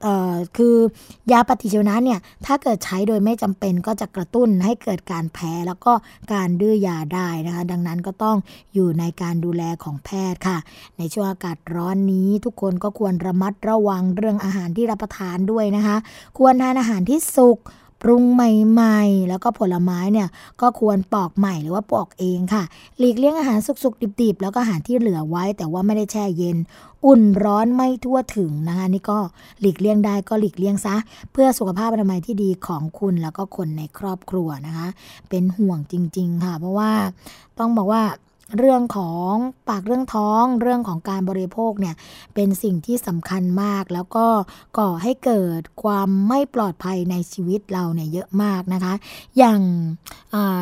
[0.02, 0.76] เอ่อคือ
[1.32, 5.92] ยาปฏิชีวนะเนี่ยถ้าเกิดใช้โดยไม่จำเป็นก็จะกระตุ้นให้เกิดการแพ้แล้วก็
[6.32, 8.36] การดื้อยาได้นะคะ ดังนั้นก็ต้อง
[8.74, 10.58] อยู่ในการดูแลของแพทย์ค่ะ
[10.98, 15.96] ในช่วงอากาศร้อนนี้ทุกคนก็ควรระมัดระวังเรื่องอาหารที่รับประทานด้วยนะคะ
[16.38, 17.58] ควรทานอาหารที่สุก
[18.04, 20.28] ปรุงใหม่ๆ แล้วก็ผลไม้เนี่ย
[20.60, 22.62] ก็ควรปอกใหม่หรือว่าปอกเองค่ะ
[22.98, 26.56] หลีกเลี่ยงอาหารสุกๆ ดิบๆ แล้วก็อาหารที่เหลือไว้ แต่ว่าไม่ได้แช่เย็น
[27.06, 29.18] อุ่นร้อนไม่ทั่วถึงนะคะนี่ก็
[29.60, 30.96] หลีกเลี่ยงได้ก็หลีกเลี่ยงซะ
[31.32, 34.88] เพื่อสุขภาพอนามัยที่ดีของคุณแล้วก็คนในครอบครัวนะคะ
[35.28, 36.92] เป็นห่วงจริง ๆ ค่ะ เพราะว่า
[37.58, 38.02] ต้องบอกว่า
[38.58, 39.32] เรื่องของ
[39.68, 41.94] ปากเรื่องท้องเรื่องของการบริโภคเนี่ย
[42.34, 44.26] เป็นสิ่งที่สำคัญมาก แล้วก็
[44.78, 48.94] ก่อให้เกิดความไม่ปลอดภัยในชีวิตเราเนี่ยเยอะมากนะคะ
[49.38, 49.60] อย่าง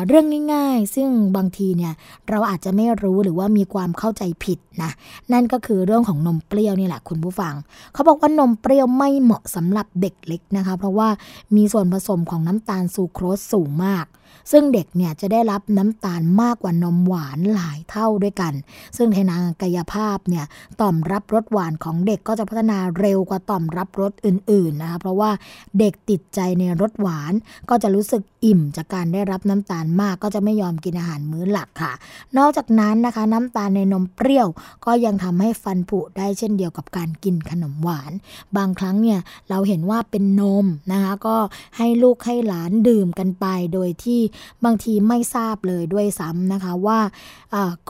[0.07, 1.93] เรื่องง่าย ๆ ซึ่งบางทีเนี่ย
[2.29, 4.91] เราอาจจะไม่รู้หรือว่ามีความเข้าใจผิดนะ
[5.33, 7.53] นั่นก็คือเรื่องของนมเปรี้ยวนี่แหละคุณผู้ฟัง
[7.93, 11.09] เขาบอกว่านมเปรี้ยวไม่เหมาะสำหรับเด็กเล็กนะคะ เพราะว่า
[11.55, 14.05] มีส่วนผสมของน้ำตาลซูโครสสูงมาก
[14.51, 18.53] ซึ่งเด็กเนี่ยจะได้รับน้ำตาลมากกว่านมหวานหลายเท่าด้วยกัน
[18.97, 20.45] ซึ่งในทางกายภาพเนี่ย
[20.81, 25.31] ต่อมรับรสหวานของเด็กก็จะพัฒนาเร็วกว่าต่อมรับรสอื่นๆนะคะเพราะว่า
[25.79, 27.33] เด็กติดใจในรสหวาน
[27.69, 31.93] ก็จะรู้สึกอิ่มจากการได้รับน้ำตาลมากก็จะไม่ยอมกินอาหารมื้อหลักค่ะ
[32.37, 34.47] นอกจากนั้นนะคะน้ำตาลในนมเปรี้ยว
[34.85, 38.11] ก็ยังทำให้ฟันผุได้เช่นเดียวกับการกินขนมหวาน
[38.57, 41.37] บางครั้งเนี่ยเราเห็นว่าเป็นนมนะคะก็
[41.77, 44.19] ให้ลูกให้หลานดื่มกันไป โดยที่
[44.65, 46.99] บางทีไม่ทราบเลยด้วยซ้ำนะคะว่า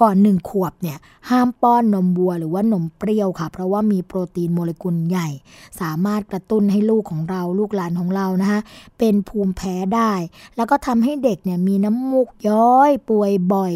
[0.01, 0.97] ก่อนหนึ่งขวบเนี่ย
[1.29, 5.29] ห้ามป้อนนมวัวหรือว่านมเปรี้ยวค่ะ เพราะว่ามีโปรตีนโมเลกุลใหญ่
[5.81, 8.59] สามารถกระตุ้นให้ลูกของเราลูกหลานของเรานะคะ
[8.99, 10.11] เป็นภูมิแพ้ได้
[10.55, 13.73] แล้วก็ทำให้เด็กเนี่ยมีน้ำมูกย้อยป่วยบ่อย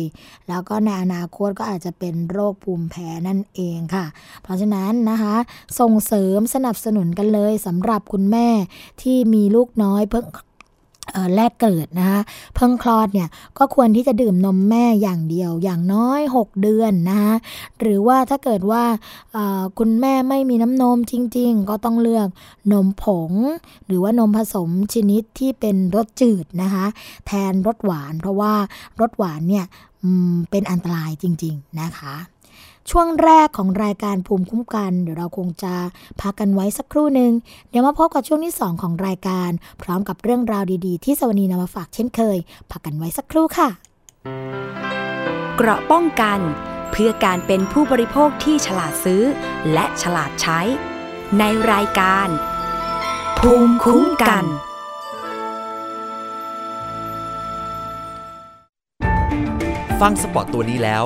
[0.48, 4.06] แล้วก็ในอนาคตก็อาจจะเป็นโรคภูมิแพ้นั่นเองค่ะ
[4.44, 5.36] เพราะฉะนั้นนะคะ
[5.80, 8.48] ส่งเสริมสนับสนุนกันเลยสำหรับคุณแม่
[9.02, 10.26] ที่มีลูกน้อยเพิ่ง
[11.36, 12.22] แรกเกิดนะคะ
[12.56, 17.36] เพิ่งคลอดเนี่ยก็ควรที่จะดื่มนมแม่อย่างเดียวอย่างน้อย 6 เดือนนะคะ
[17.80, 18.84] หรือว่าถ้าเกิดว่า
[19.80, 22.28] คุณแม่ไม่มีน้ำนมจริง ๆ ก็ต้องเลือก
[22.72, 23.32] นมผง
[23.88, 26.86] หรือว่านมผสมชนิดที่เป็นรสจืดนะคะ
[27.28, 28.54] แทนรสหวาน เพราะว่า
[29.00, 29.66] รสหวานเนี่ย
[30.52, 32.16] เป็นอันตรายจริง ๆ นะคะ
[32.92, 35.74] ช่วงแรกของรายการภูมิคุ้มกัน เดี๋ยวเราคงจะ
[36.22, 37.32] พักกันไว้สักครู่หนึ่ง
[37.70, 42.38] เดี๋ยวมาพบกับช่วงที่ 2 ของรายการ พร้อมกับเรื่องราวดีๆ ที่สวนีนำมาฝากเช่นเคย
[42.72, 43.70] พักกันไว้สักครู่ค่ะ
[45.56, 46.40] เกราะป้องกัน
[46.92, 49.24] เพื่อการเป็นผู้บริโภคที่ฉลาดซื้อ
[49.74, 50.60] และฉลาดใช้
[51.40, 52.28] ในรายการ
[53.40, 54.46] ภูมิคุ้มกัน
[60.02, 61.06] ฟังสปอตตัวนี้แล้ว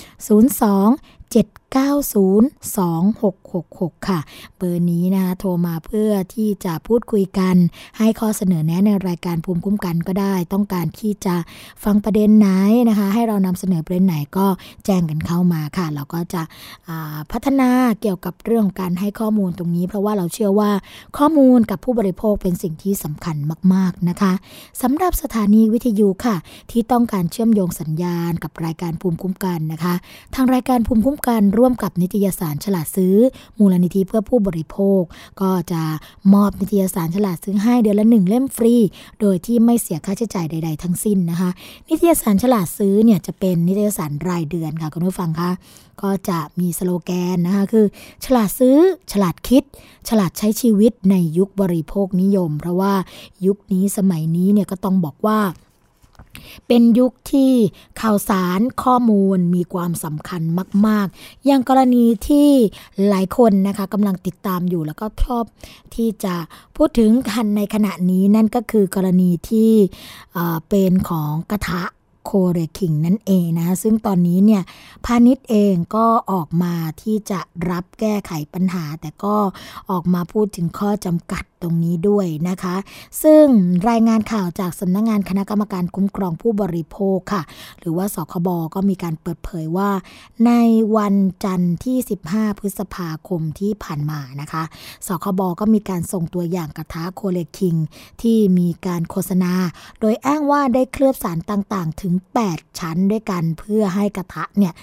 [0.69, 4.21] 02 7902666 ค่ะ
[4.57, 7.57] เบอร์นี้นะคะโทรมาเพื่อที่จะพูดคุยกัน
[7.99, 11.35] ให้ข้อเสนอแนะในรายการภูมิคุ้มกันก็ได้ ต้องการที่จะ
[11.85, 12.49] ฟังประเด็นไหน
[12.89, 14.47] นะคะ ให้เรานำเสนอประเด็นไหนก็
[14.85, 16.43] แจ้งกันเข้ามาค่ะ เราก็จะ
[17.33, 17.71] พัฒนา
[18.01, 20.71] เกี่ยวกับเรื่องของการให้ข้อมูลตรงนี้ เพราะว่าเราเชื่อว่า
[21.19, 23.37] ข้อมูลกับผู้บริโภคเป็นสิ่งที่สำคัญ
[23.75, 24.33] มาก ๆ นะคะ
[24.83, 26.37] สำหรับสถานีวิทยุค่ะ
[26.71, 29.95] ที่ต้องการเชื่อมโยงสัญญาณกับรายการภูมิคุ้มกันนะคะ
[30.35, 33.17] ทางรายการภูมิคุ้มกันร่วมกับนิตยสารฉลาดซื้อ
[33.59, 35.03] มูลนิธิเพื่อผู้บริโภค
[35.41, 35.83] ก็จะ
[36.35, 38.75] มอบนิตยสารฉลาดซื้อให้เดือนละหนึ่งเล่มฟรี
[39.21, 41.51] โดยที่ไม่เสียค่าใช้จ่ายใด ๆ ทั้งสิ้นนะคะ
[41.89, 45.51] นิตยสารฉลาดซื้อเนี่ยจะเป็นนิตยสารรายเดือนค่ะคุณผู้ฟังคะ
[46.03, 47.87] ก็จะมีสโลแกนนะคะคือ
[48.25, 48.77] ฉลาดซื้อ
[49.13, 49.63] ฉลาดคิด
[50.09, 52.93] ฉลาดใช้ชีวิตในยุคบริโภคนิยม เพราะว่า
[53.47, 55.39] ยุคนี้สมัยนี้เนี่ยก็ต้องบอกว่า
[56.67, 57.53] เป็นยุคที่
[58.01, 60.43] ข่าวสารข้อมูลมีความสำคัญ
[60.87, 62.49] มาก ๆ อย่างกรณีที่
[63.09, 65.45] หลายคนนะคะกำลังติดตามอยู่แล้วก็ชอบ
[65.95, 66.35] ที่จะ
[66.77, 69.73] พูดถึงกันในขณะนี้นั่นก็คือกรณีที่
[70.69, 71.83] เป็นของกระทะ
[72.25, 74.63] โคเรคิงนั่นเองนะซึ่งตอนนี้เนี่ย
[75.05, 77.41] พาณิชย์เองก็ออกมาที่จะ
[77.71, 79.37] รับแก้ไขปัญหา แต่ก็
[79.91, 82.77] ออกมาพูดถึงข้อจำกัด ตรงนี้ด้วยนะคะ
[83.23, 83.47] ซึ่ง
[83.91, 87.43] รายงานข่าวจากสำนักงงานคณะกรรมการคุ้มครองผู้บริโภคค่ะ
[87.81, 89.91] หรือว่าสคบก็มีการเปิดเผยว่า
[90.47, 90.53] ใน
[90.97, 91.97] วันจันทร์ที่
[92.31, 94.63] 15 พฤษภาคมที่ผ่านมานะคะ
[95.07, 97.75] สคบก็มีการส่งตัวอย่างกระทะโคเลคิง
[98.23, 99.53] ที่มีการโฆษณา
[100.01, 102.15] โดยอ้างว่าได้เคลือบสารต่างๆ ถึง
[102.47, 104.75] 8 ชั้นด้วยกันเพื่อให้กระทะเนี่ย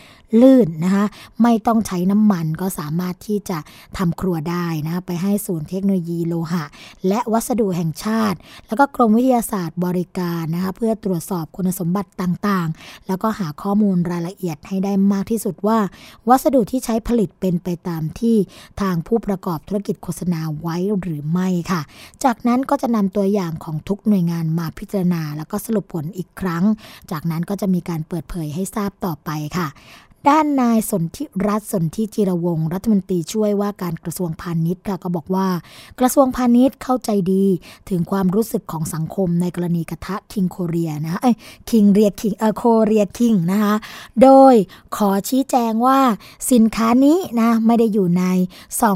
[0.41, 1.05] ลื่นนะคะ
[1.43, 3.57] ไม่ต้องใช้น้ำมันก็สามารถที่จะ
[3.97, 6.63] ทำครัวได้นะ ไปให้ศูนย์เทคโนโลยีโลหะ
[7.07, 15.79] และวัสดุแห่งชาติ แล้วก็กรมวิทยาศาสตร์บริการนะคะเพื่อตรวจสอบคุณสมบัติต่างๆ แล้วก็หาข้อมูลรายละเอียดให้ได้มากที่สุดว่า
[16.29, 18.35] วัสดุที่ใช้ผลิตเป็นไปตามที่
[18.81, 21.81] ทางผู้ประกอบธุรกิจโฆษณาไว้หรือไม่ค่ะ
[22.23, 26.63] จากนั้นก็จะนำตัวอย่างของทุกหน่วยงานมาพิจารณา แล้วก็สรุปผลอีกครั้ง
[27.11, 29.67] จากนั้นก็จะมีการเปิดเผยให้ทราบต่อไปค่ะ
[30.29, 35.47] ด้านนายสนธิรัตน์สนธิจิรวงศ์รัฐมนตรีช่วยว่าการกระทรวงพาณิชย์ค่ะก็บอกว่า
[35.99, 37.45] กระทรวงพาณิชย์เข้าใจดี
[37.89, 41.31] ถึงความรู้สึกของสังคมในกรณีกระทะคิงโคเรียนะเอ้
[41.69, 43.75] คิงเรียคิงเออโคเรียคิงนะคะ
[44.21, 44.55] โดย
[44.95, 45.99] ขอชี้แจงว่า
[46.51, 48.23] สินค้านี้นะไม่ได้อยู่ใน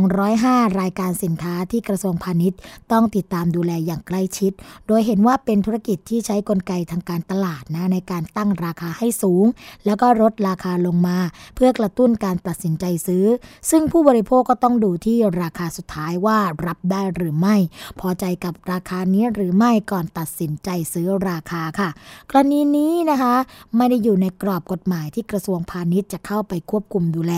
[0.06, 2.60] 205 รายการสินค้าที่กระทรวงพาณิชย์
[2.92, 4.52] ต้องติดตามดูแลอย่างใกล้ชิด
[4.88, 9.46] โดยเห็นว่าเป็นธุรกิจที่ใช้กลไกทางการตลาดนะในการตั้งราคาให้สูง
[9.86, 11.15] แล้วก็ลดราคาลงมา
[11.56, 13.26] เพื่อกระตุ้นการตัดสินใจซื้อ
[13.70, 16.38] ซึ่งผู้บริโภคก็ต้องดูที่ราคาสุดท้ายว่า
[16.68, 17.56] รับได้หรือไม่
[18.00, 21.90] พอใจกับราคานี้หรือไม่ก่อนตัดสินใจซื้อราคาค่ะ
[22.30, 23.36] กรณีนี้นะคะ
[23.78, 27.34] ไม่ได้อยู่ในกรอบกฎหมายที่กระทรวงพาณิชย์จะเข้าไปควบคุมดูแล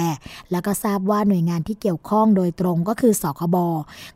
[0.52, 3.58] แล้วก็ทราบว่าหน่วยงานที่เกี่ยวข้องโดยตรงก็คือสคบ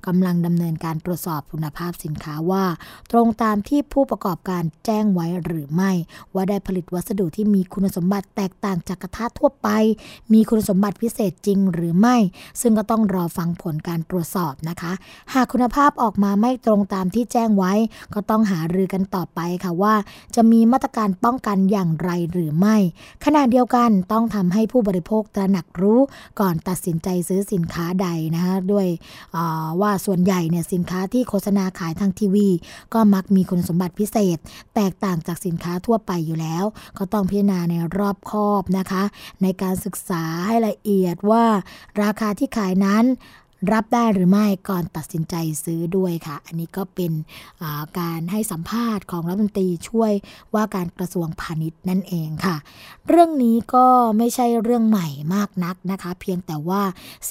[0.08, 2.66] กำลังดำเนินการตรวจสอบคุณภาพสินค้าว่า
[3.12, 5.92] ตรงตามที่ผู้ประกอบการแจ้งไว้หรือไม่
[6.34, 9.70] ว่าได้ผลิตวัสดุที่มีคุณสมบัติแตกต่างจากกระทะทั่วไป
[10.34, 12.16] มีคุณสมบัติพิเศษจริงหรือไม่
[12.62, 14.92] ซึ่งก็ต้องรอฟังผลการตรวจสอบนะคะ
[15.34, 17.74] หากคุณภาพออกมาไม่ตรงตามที่แจ้งไว้
[18.14, 19.96] ก็ต้องหารือกันต่อไปค่ะว่า
[20.36, 22.76] จะมีมาตรการป้องกันอย่างไรหรือไม่
[23.26, 26.00] ขณะเดียวกันต้องทำให้ผู้บริโภคตระหนักรู้
[26.40, 28.88] ก่อนตัดสินใจซื้อสินค้าใดนะคะด้วย
[29.82, 32.48] ว่าส่วนใหญ่เนี่ยสินค้าที่โฆษณาขายทางทีวี
[32.94, 34.38] ก็มักมีคุณสมบัติพิเศษ
[34.76, 36.66] แตกต่างจากสินค้าทั่วไปอยู่แล้ว
[36.98, 39.04] ก็ต้องพิจารณาในรอบคอบนะคะ
[39.44, 41.46] ในการศึกษาให้ละเอียดว่า
[42.04, 43.06] ราคาที่ขายนั้น
[43.72, 47.12] รับได้หรือไม่ก่อนตัดสินใจซื้อด้วยค่ะ อันนี้ก็เป็น
[48.00, 50.12] การให้สัมภาษณ์ของรัฐมนตรีช่วย
[50.54, 52.58] ว่าการกระทรวงพาณิชย์นั่นเองค่ะ
[53.08, 53.86] เรื่องนี้ก็
[54.18, 56.82] ไม่ใช่เรื่องใหม่มากนักนะคะ เพียงแต่ว่า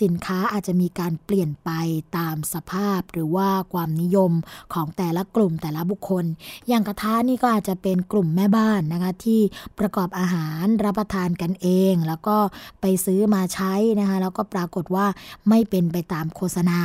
[0.01, 1.71] สินค้าอาจจะมีการเปลี่ยนไป
[2.19, 4.33] ตามสภาพหรือว่าความนิยม
[4.75, 6.25] ของแต่ละกลุ่มแต่ละบุคคล
[6.69, 9.41] อย่างกระทะนี่ก็อาจจะเป็นกลุ่มแม่บ้านนะคะที่
[9.79, 12.37] ประกอบอาหารรับประทานกันเอง แล้วก็
[12.81, 15.07] ไปซื้อมาใช้นะคะแล้วก็ปรากฏว่า
[15.49, 16.81] ไม่เป็นไปตามามโฆษณา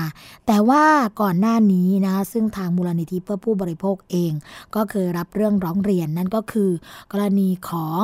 [0.48, 0.84] แต่ว่า
[1.22, 4.34] ก่อนหน้านี้นะซึ่งทางมูลนิธิเพื่อผู้บริโภคเอง
[4.76, 6.72] ก็เคยรับเรื่องร้องเรียนนั่นก็คือ
[7.12, 8.04] กรณีของ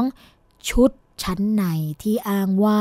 [0.69, 0.91] ชุด
[1.23, 1.63] ชั้นใน
[2.03, 2.79] ที่อ้างว่า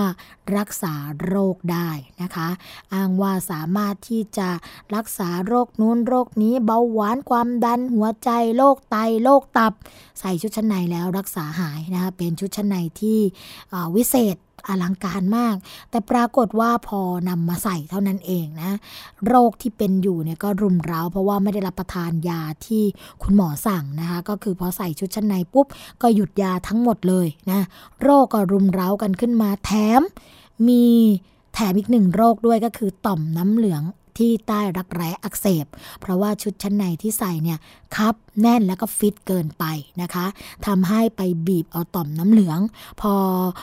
[0.57, 0.95] รักษา
[1.27, 1.89] โรคได้
[2.23, 2.49] นะคะ
[2.95, 4.49] อ้างว่าสามารถที่จะ
[4.95, 9.73] รักษาโรคนู้นโรคนี้เบาหวานความดันหัวใจโรคไตโรคตับ
[10.21, 13.19] ใส่ชุดชั้นในแล้วรักษาหายนะคะเป็นชุดชั้นในที่
[13.97, 14.37] วิเศษ
[14.69, 15.55] อลังการมาก
[15.91, 18.73] แต่ปรากฏว่าพอนำมาใส่เท่านั้นเองนะ
[19.29, 22.83] โรคที่เป็นอยู่เนี่ยก็รุมเร้า เพราะว่าไม่ได้รับประทานยาที่
[23.23, 25.67] คุณหมอสั่งนะคะ ก็คือพอใส่ชุดชั้นในปุ๊บ
[26.03, 27.67] ก็หยุดยาทั้งหมดเลยนะ
[28.03, 30.01] โรคก็รุมเร้ากันขึ้นมาแถม
[30.69, 30.85] มี
[31.55, 33.83] แถมอีกหนึ่งโรคด้วยก็คือต่อมน้ำเหลือง
[34.19, 35.67] ที่ใต้รักแร้อักเสบ
[36.01, 37.59] เพราะว่าชุดชั้นในที่ใส่เนี่ย
[37.97, 39.65] คับแน่นแล้วก็ฟิตเกินไป
[40.03, 40.27] นะคะ
[40.67, 42.61] ทำให้ไปบีบเอาต่อมน้ำเหลือง
[43.01, 43.15] พอ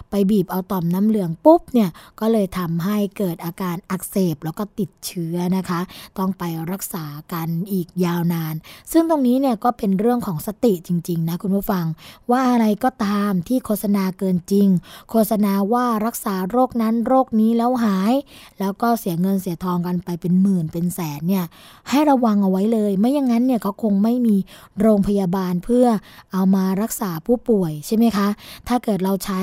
[0.09, 1.89] ไปบีบเอาต่อมน้ำเหลืองปุ๊บเนี่ย
[2.19, 5.79] ก็เลยทำให้เกิดอาการอักเสบแล้วก็ติดเชื้อนะคะ
[6.17, 8.55] ต้องไปรักษากันอีกยาวนาน
[8.91, 11.85] ซึ่งตรงนี้เนี่ยก็เป็นเรื่องของสติจริงๆนะคุณผู้ฟัง
[12.31, 14.67] ว่าอะไรก็ตามที่โฆษณาเกินจริง
[15.09, 18.13] โฆษณาว่ารักษาโรคนั้นโรคนี้แล้วหาย
[18.59, 21.45] แล้วก็เสียเงินเสียทองกันไปเป็นหมื่นเป็นแสนเนี่ย
[21.89, 24.35] ให้ระวังเอาไว้เลย ไม่อย่างนั้นเนี่ยเขาคงไม่มี
[24.81, 25.85] โรงพยาบาลเพื่อ
[26.33, 28.27] เอามารักษาผู้ป่วยใช่ไหมคะ
[28.67, 29.41] ถ้าเกิดเราใช้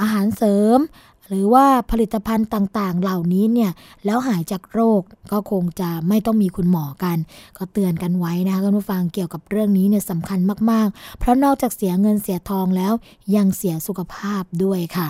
[0.00, 0.80] อาหารเสริม
[1.28, 3.70] หรือว่าผลิตภัณฑ์ต่างๆ เหล่านี้เนี่ย
[4.04, 5.00] แล้วหายจากโรค
[5.32, 7.16] ก็คงจะไม่ต้องมีคุณหมอกัน
[7.58, 12.92] ก็เตือนกันไว้นะคะคุณผู้ฟังเกี่ยวกับเรื่องนี้เนี่ยสำคัญมากๆ เพราะนอกจากเสียเงินเสียทองแล้ว
[13.36, 15.08] ยังเสียสุขภาพด้วยค่ะ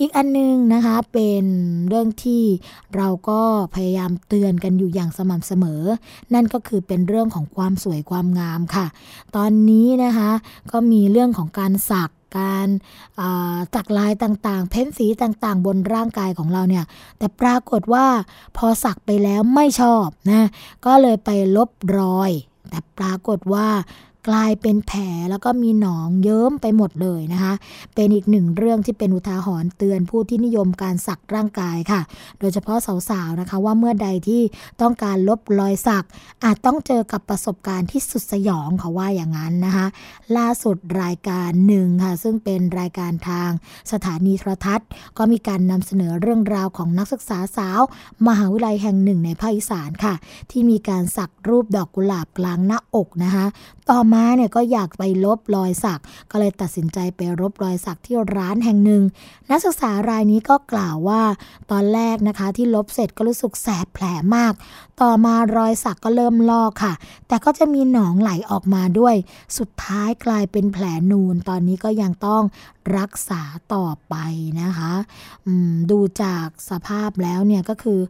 [0.00, 1.44] อีกอันนึงนะคะเป็น
[1.88, 2.42] เรื่องที่
[2.96, 3.40] เราก็
[3.74, 5.82] พยายามเตือนกันอยู่อย่างสม่ำเสมอ
[6.34, 8.86] นั่นก็คือเป็นเรื่องของความสวยความงามค่ะ
[9.36, 10.30] ตอนนี้นะคะ
[10.70, 12.68] ก็มีเรื่องของการสักการ
[13.74, 16.84] สักลายต่างๆ เพ้นสีต่างๆ บนร่างกายของเราเนี่ย
[17.18, 18.06] แต่ปรากฏว่า
[18.56, 20.48] พอสักไปแล้วไม่ชอบนะ
[20.86, 22.30] ก็เลยไปลบรอย
[22.68, 23.68] แต่ปรากฏว่า
[24.28, 25.00] กลายเป็นแผล
[25.30, 27.52] แล้วก็มีหนองเยิ้มไปหมดเลยนะคะ
[27.94, 32.00] เป็นอีกหนึ่งเรื่องที่เป็นอุทาหรณ์เตือนผู้ที่นิยมการสักร่างกายค่ะ
[32.38, 32.78] โดยเฉพาะ
[33.10, 34.42] สาวๆนะคะว่าเมื่อใดที่
[34.80, 36.04] ต้องการลบรอยสัก
[36.44, 39.86] อาจต้องเจอกับประสบการณ์ที่สุดสยองเขาว่าอย่างนั้นนะคะ
[40.36, 43.50] ล่าสุดรายการหนึ่งค่ะ ซึ่งเป็นรายการทาง
[43.92, 47.80] สถานีโทรทัศน์ ก็มีการนำเสนอเรื่องราวของนักศึกษาสาว
[48.26, 50.14] มหาวิทยาลัยแห่งหนึ่งในภาคอีสานค่ะ
[50.50, 53.46] ที่มีการสักรูปดอกกุหลาบกลางหน้าอกนะคะ
[53.90, 56.00] ต่อมามาเนี่ยก็อยากไปลบรอยสัก
[56.30, 59.02] ก็เลยตัดสินใจไปลบรอยสักที่ร้านแห่งหนึ่ง
[59.50, 61.22] นักศึกษารายนี้ก็กล่าวว่า
[61.70, 64.04] ตอนแรกนะคะที่ลบเสร็จก็รู้สึกแสบแผล
[64.36, 64.52] มาก
[65.00, 66.94] ต่อมารอยสักก็เริ่มลอกค่ะ
[67.28, 69.14] แต่ก็จะมีหนองไหลออกมาด้วย
[69.58, 72.42] สุดท้ายกลายเป็นแผลนูน ตอนนี้ก็ยังต้อง
[72.98, 73.42] รักษา
[73.74, 74.14] ต่อไป
[74.62, 74.92] นะคะ
[75.90, 78.00] ดูจากสภาพแล้วเนี่ยก็คือ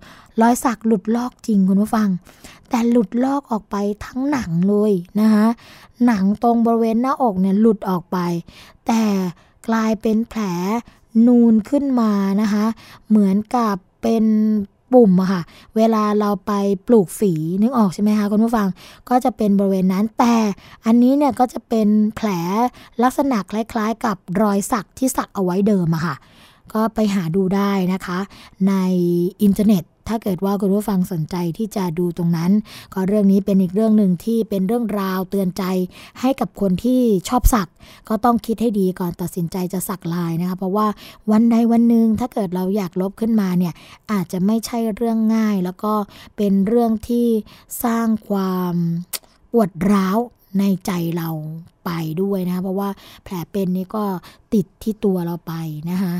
[0.40, 2.08] รอยสักหลุดลอกจริงคุณผู้ฟัง
[2.70, 3.76] แต่หลุดลอกออกไป
[4.06, 5.46] ทั้งหนังเลยนะคะ
[6.06, 8.18] หนังตรงบริเวณหน้าอกเนี่ยหลุดออกไป
[8.86, 9.02] แต่
[9.68, 10.42] กลายเป็นแผล
[11.26, 12.64] นูนขึ้นมานะคะ
[13.08, 14.24] เหมือนกับเป็น
[14.92, 15.42] ปุ่มอะค่ะ
[15.76, 16.52] เวลาเราไป
[16.86, 17.32] ปลูกฝี
[17.62, 18.68] นึกออกใช่ไหมคะคุณผู้ฟัง
[19.08, 20.34] ก็จะเป็นบริเวณนั้น แต่
[20.86, 22.28] อันนี้เนี่ยก็จะเป็นแผล
[23.02, 26.16] ลักษณะคล้ายๆ กับรอยสักที่สักเอาไว้เดิมอะค่ะ
[26.74, 28.18] ก็ไปหาดูได้นะคะ
[28.68, 28.74] ใน
[29.42, 32.52] อินเทอร์เน็ต ถ้าเกิดว่าคุณผู้ฟังสนใจที่จะดูตรงนั้น
[32.94, 35.64] ก็เรื่องนี้เป็นอีกเรื่องหนึ่งที่เป็นเรื่องราวเตือนใจ
[36.20, 37.68] ให้กับคนที่ชอบสัก
[38.08, 40.86] ก็ต้องคิดให้ดีก่อนตัดสินใจจะสักลายนะคะเพราะว่า
[41.30, 43.74] วันใดวันหนึ่งถ้าเกิดเราอยากลบขึ้นมาเนี่ย
[44.12, 45.92] อาจจะไม่ใช่เรื่องง่าย แล้วก็
[46.36, 47.26] เป็นเรื่องที่
[47.84, 48.74] สร้างความ
[49.52, 50.18] ปวดร้าว
[50.58, 51.30] ในใจเรา
[51.84, 51.90] ไป
[52.22, 52.88] ด้วยนะคะเพราะว่า
[53.24, 54.04] แผลเป็นนี้ก็
[54.54, 55.52] ติดที่ตัวเราไป
[55.90, 56.14] นะคะ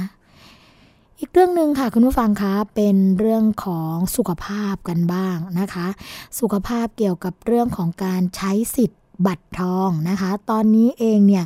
[1.21, 5.87] อีกเรื่องหนึ่งค่ะคุณผู้ฟังคะเป็นเรื่องของสุขภาพกันบ้างนะคะ
[6.41, 11.45] สุขภาพเกี่ยวกับเรื่องของการใช้สิทธิ์บัตรทองนะคะ ตอนนี้เองเนี่ย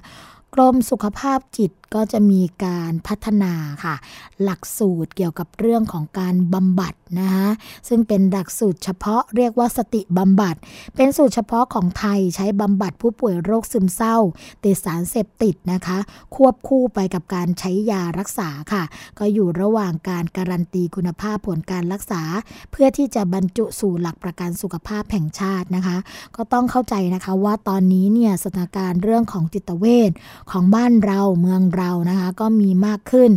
[0.54, 3.52] กรมสุขภาพจิต ก็จะมีการพัฒนา
[3.84, 3.94] ค่ะ
[4.42, 7.48] หลักสูตรเกี่ยวกับเรื่องของการบำบัดนะคะ
[7.88, 10.56] ซึ่งเป็นหลักสูตรเฉพาะเรียกว่าสติบำบัด
[10.96, 14.16] เป็นสูตรเฉพาะของไทยใช้บำบัดผู้ป่วยโรคซึมเศร้า
[14.64, 15.98] ติดสารเสพติดนะคะ
[16.34, 18.82] ควบคู่ไปกับการใช้ยารักษาค่ะ
[19.18, 22.22] ก็อยู่ระหว่างการการันตีคุณภาพผลการรักษา
[22.70, 25.96] เพื่อที่จะบรรจุสู่หลักประกันสุขภาพแห่งชาตินะคะ
[26.36, 30.10] ก็ต้องเข้าใจนะคะว่าตอนนี้เนี่ยสถานการณ์เรื่องของจิตเวช
[30.50, 33.30] ของบ้านเราเมืองเรานะคะก็มีมากขึ้น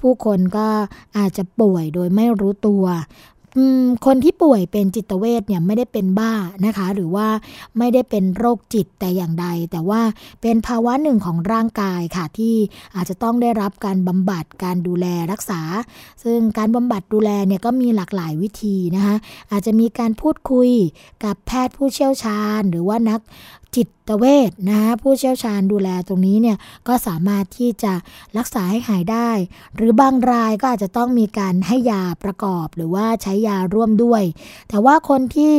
[0.00, 0.68] ผู้คนก็
[1.18, 2.84] อาจจะป่วยโดยไม่รู้ตัว
[4.06, 6.32] คนที่ป่วยเป็นจิตเวชเนี่ยไม่ได้เป็นบ้า
[6.66, 7.28] นะคะ หรือว่า
[7.78, 10.00] ไม่ได้เป็นโรคจิตแต่อย่างใด แต่ว่า
[10.42, 12.54] เป็นภาวะหนึ่งของร่างกายค่ะที่
[12.96, 15.60] อาจจะต้องได้รับการบำบัดการดูแลรักษา
[16.24, 19.16] ซึ่งการบำบัดดูแลเนี่ยก็มีหลากหลายวิธีนะคะ
[19.50, 20.70] อาจจะมีการพูดคุย
[21.24, 23.20] กับแพทย์ผู้เชี่ยวชาญ หรือว่านัก
[23.76, 26.56] จิตเวชนะคะผู้เชี่ยวชาญดูแลตรงนี้เนี่ย
[26.88, 27.92] ก็สามารถที่จะ
[28.36, 29.30] รักษาให้หายได้
[29.76, 34.22] หรือบางรายก็อาจจะต้องมีการให้ยาประกอบหรือว่าใช้ยาร่วมด้วย
[34.68, 35.54] แต่ว่าคนที่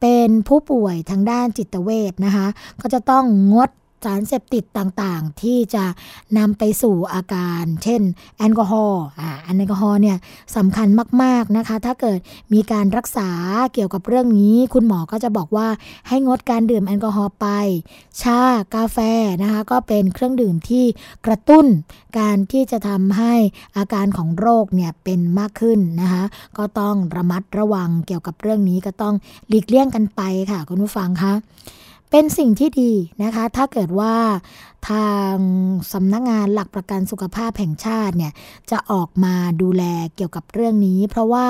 [0.00, 2.46] เป็นผู้ป่วยทางด้านจิตเวชนะคะ
[2.80, 3.70] ก็จะต้องงด
[4.04, 5.84] สารเสพติดต่างๆ ที่จะ
[6.38, 8.02] นำไปสู่อาการ เช่น
[8.38, 10.16] แอลกอฮอล์อ่าแอลกอฮอล์เนี่ย
[10.56, 10.88] สำคัญ
[11.22, 12.18] มากๆนะคะ ถ้าเกิด
[12.54, 13.30] มีการรักษา
[13.74, 15.68] เกี่ยวกับเรื่องนี้ คุณหมอก็จะบอกว่า
[16.08, 17.46] ให้งดการดื่มแอลกอฮอล์ไป
[18.22, 18.40] ชา
[18.74, 18.98] กาแฟ
[19.42, 20.84] นะคะก็เป็นเครื่องดื่มที่
[21.26, 21.66] กระตุ้น
[22.18, 23.34] การที่จะทำให้
[23.76, 26.24] อาการของโรคเนี่ยเป็นมากขึ้นนะคะ
[26.58, 29.14] ก็ต้องระมัดระวังเกี่ยวกับเรื่องนี้ก็ต้อง
[29.48, 30.20] หลีกเลี่ยงกันไป
[30.50, 31.32] ค่ะคุณผู้ฟังคะ
[32.10, 32.92] เป็นสิ่งที่ดี
[33.22, 34.14] นะคะ ถ้าเกิดว่า
[34.90, 35.34] ทาง
[35.92, 38.32] สำนักงงานหลักประกันสุขภาพแห่งชาติเนี่ย
[38.70, 39.82] จะออกมาดูแล
[40.16, 41.46] เกี่ยวกับเรื่องนี้ เพราะว่า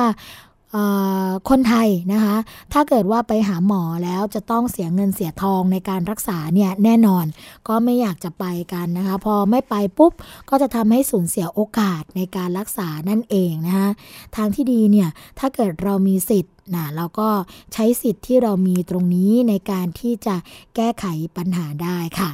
[1.49, 2.37] คนไทยนะคะ
[2.73, 7.25] ถ้าเกิดว่าไปหาหมอแล้วจะต้องเสียเงินเสียทองในการรักษาเนี่ยแน่นอน
[7.69, 10.13] ก็ไม่อยากจะไปกันนะคะ พอไม่ไปปุ๊บ
[10.49, 13.89] ก็จะทำให้สูญเสียโอกาสในการรักษานั่นเองนะคะ
[14.37, 15.09] ทางที่ดีเนี่ย
[15.39, 17.29] ถ้าเกิดเรามีสิทธิ์นะเราก็
[17.73, 20.37] ใช้สิทธิ์ที่เรามีตรงนี้ในการที่จะ
[20.77, 21.05] แก้ไข
[21.37, 22.31] ปัญหาได้ค่ะ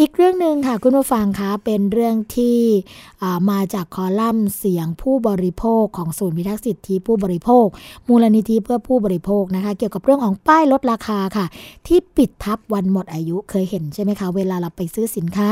[0.00, 2.58] อีกเรื่องหนึ่งค่ะคุณผู้ฟังคะเป็นเรื่องที่
[3.50, 7.66] มาจากคอลัมน์เสียงผู้บริโภคของศูนย์พิทักษ์สิทธิผู้บริโภค
[8.08, 11.46] มูลนิธิเพื่อผู้บริโภคนะคะ เกี่ยวกับเรื่องของป้ายลดราคาค่ะ
[11.86, 15.48] ที่ปิดทับวันหมดอายุเคยเห็นใช่ไหมคะ เวลาเราไปซื้อสินค้า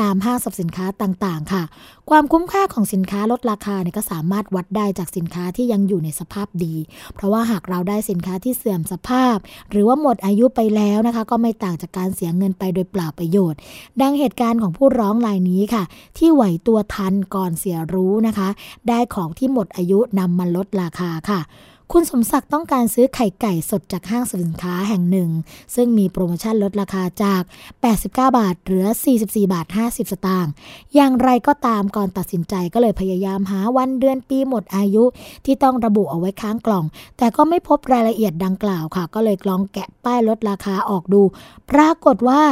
[0.00, 1.62] ตามห้างสรรพสินค้าต่างๆ ค่ะ
[2.10, 6.74] ความคุ้มค่าของสินค้าลดราคาเนี่ยก็สามารถวัดได้จากสินค้าที่ยังอยู่ในสภาพดี
[7.14, 9.36] เพราะว่าหากเราได้สินค้าที่เสื่อมสภาพ
[9.70, 13.58] หรือว่าหมดอายุไปแล้วนะคะ ก็ไม่ต่างจากการเสียเงินไปโดยเปล่าประโยชน์
[14.00, 15.84] ดังเหตุการณ์ของผู้ร้องรายนี้ค่ะ
[16.18, 18.48] ที่ไหวตัวทันก่อนเสียรู้นะคะ
[18.88, 21.40] ได้ของที่หมดอายุนำมาลดราคาค่ะ
[21.92, 25.30] คุณสมศักดิ์ต้องการซื้อไข่ไก่สดจากห้างสินค้าแห่งหนึ่ง
[25.74, 27.42] ซึ่งมีโปรโมชั่นลดราคาจาก
[27.82, 28.86] 89 บาท เหลือ
[29.20, 30.52] 44 บาท 50 สตางค์
[30.94, 35.04] อย่างไรก็ตามก่อนตัดสินใจก็เลยพยายามหาวันเดือนปีหมดอายุ
[35.44, 36.84] ที่ต้องระบุเอาไว้ค้างกล่อง
[37.18, 41.22] แต่ก็ไม่พบรายละเอียดดังกล่าวค่ะ ก็เลยลองแกะป้ายลดราคาออกดู
[41.70, 42.42] ปรากฏว่า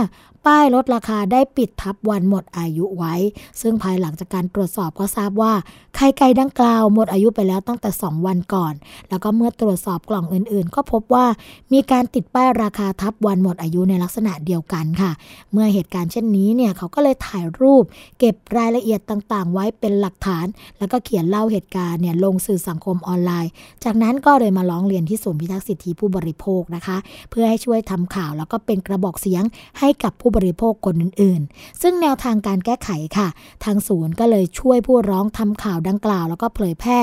[0.46, 3.14] ป้ายลดราคาได้ปิดทับวันหมดอายุไว้
[3.60, 5.52] ซึ่งภายหลังจากการตรวจสอบก็ทราบว่า
[5.96, 8.74] ไข่ไก่ดังกล่าวหมดอายุไปแล้วตั้งแต่ 2 วันก่อน
[9.08, 11.26] แล้วก็เมื่อตรวจสอบกล่องอื่นๆ ก็พบว่า
[11.72, 15.12] มีการติดป้ายราคาทับวันหมดอายุในลักษณะเดียวกันค่ะ
[15.52, 17.84] เมื่อเหตุการณ์เช่นนี้เนี่ยเขาก็เลยถ่ายรูป
[18.18, 20.46] เก็บรายละเอียดต่างๆ ไว้เป็นหลักฐาน
[20.78, 23.50] แล้วก็เขียนเล่าเหตุการณ์เนี่ยลงสื่อสังคมออนไลน์
[23.84, 26.96] จากนั้นก็เลยมาร้องเรียนที่ศูนย์พิทักษ์สิทธิผู้บริโภคนะคะ
[27.30, 29.42] เพื่อให้ช่วยทำข่าวแล้วก็เป็นกระบอกเสียง
[29.78, 33.28] ให้กับผู้บริโภคคนอื่นๆ ซึ่งแนวทางการแก้ไขค่ะ
[33.64, 36.98] ทางศูนย์ก็เลยช่วยผู้ร้องทำข่าวดังกล่าว แล้วก็เผยแพร่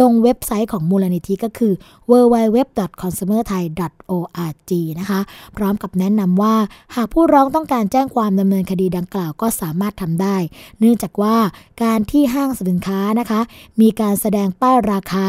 [0.00, 1.72] ลงเว็บไซต์ของมูลนิธิก็คือ
[2.10, 5.20] www.consumerthai.org นะคะ
[5.56, 6.54] พร้อมกับแนะนำว่า
[6.96, 10.36] หากผู้ร้องต้องการแจ้งความดำเนินคดีดังกล่าวก็สามารถทำได้
[10.78, 11.36] เนื่องจากว่า
[11.82, 13.40] การที่ห้างสินค้านะคะ
[13.80, 15.26] มีการแสดงป้ายราคา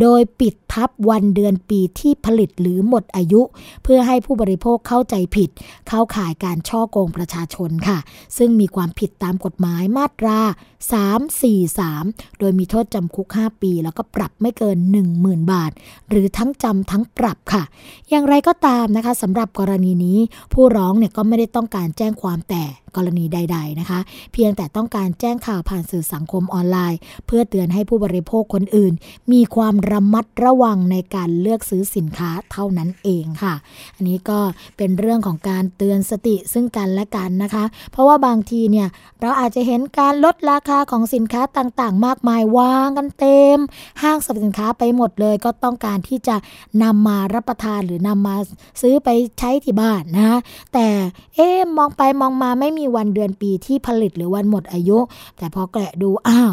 [0.00, 3.40] โดยปิดทับวันเดือนปีที่ผลิตหรือหมดอายุ
[3.82, 5.50] เพื่อให้ผู้บริโภคเข้าใจผิด
[5.88, 7.98] เข้าข่ายการช่อโกงประชาชนค่ะ
[8.38, 10.38] ซึ่งมีความผิดตามกฎหมายมาตรา
[10.84, 14.76] 343 โดยมีโทษจำคุก 5 ปี แล้วก็ปรับไม่เกิน
[15.14, 15.72] 10,000 บาท
[16.08, 17.62] หรือทั้งจำทั้งปรับค่ะ
[18.10, 20.18] อย่างไรก็ตามนะคะสำหรับกรณีนี้
[20.52, 22.64] ผู้ร้องเนี่ยก็ไม่ได้ต้องการแจ้งความแต่
[22.98, 24.00] กรณีใด ๆนะคะ
[24.32, 28.92] เพียงแต่ต้องการแจ้งข่าวผ่านสื่อสังคมออนไลน์ เพื่อเตือนให้ผู้บริโภคคนอื่น
[29.32, 33.54] มีความระมัดระวังในการเลือกซื้อสินค้าเท่านั้นเองค่ะ
[33.94, 34.38] อันนี้ก็
[34.76, 38.88] เป็นเรื่องของการเตือนสติซึ่งกันและกันนะคะ เพราะว่าบางทีเนี่ย
[39.20, 43.58] เราอาจจะเห็นการลดราคาของสินค้าต่างๆ มากมายวางกันเต็ม
[44.02, 46.36] ห้างสรรพสินค้าไปหมดเลยก็ต้องการที่จะ
[46.82, 48.36] นำมารับประทานหรือนำมา
[48.80, 49.08] ซื้อไป
[49.38, 50.38] ใช้ที่บ้านนะ
[50.72, 50.86] แต่
[51.34, 54.98] เอ๊มองไปมองมาไม่มีวันเดือนปีที่ผลิตหรือวันหมดอายุ
[55.38, 56.52] แต่พอแกะดูอ้าว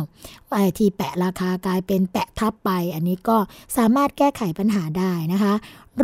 [0.53, 3.37] ไอที่แปะราคากลายเป็นแปะทับไป อันนี้ก็
[3.77, 5.53] สามารถแก้ไขปัญหาได้นะคะ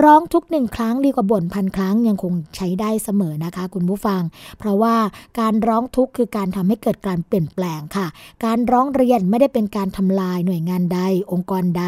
[0.04, 4.22] ร้องทุกหนึ่งครั้งดีกว่าบ่นพันครั้งยังคงใช้ได้เสมอนะคะ คุณผู้ฟัง
[4.60, 4.96] เพราะว่า
[5.40, 8.08] การร้องทุกข์คือการทำให้เกิดการเปลี่ยนแปลงค่ะ
[8.46, 11.00] การร้องเรียนไม่ได้เป็นการทำลายหน่วยงานใด
[11.32, 11.86] องค์กรใด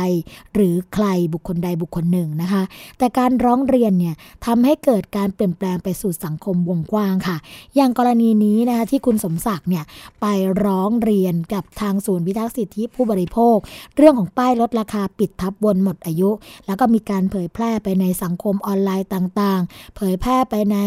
[0.54, 2.64] หรือใครบุคคลใดบุคคลหนึ่งนะคะ
[2.98, 7.38] แต่การร้องเรียนเนี่ยทำให้เกิดการเปลี่ยนแปลงไปสู่สังคมวงกว้างค่ะ
[7.76, 9.84] อย่างกรณีนี้นะคะที่คุณสมศักดิ์เนี่ย
[10.22, 10.26] ไป
[10.66, 13.58] ร้องเรียนกับทางศูนย์พิทักษ์สิทธิผู้บริโภค
[13.98, 16.30] เรื่องของป้ายลดราคาปิดทับวนหมดอายุ
[16.68, 20.78] แล้วก็มีการเผยแพร่ไปในสังคมออนไลน์ต่างๆ เผยแพร่ไปใน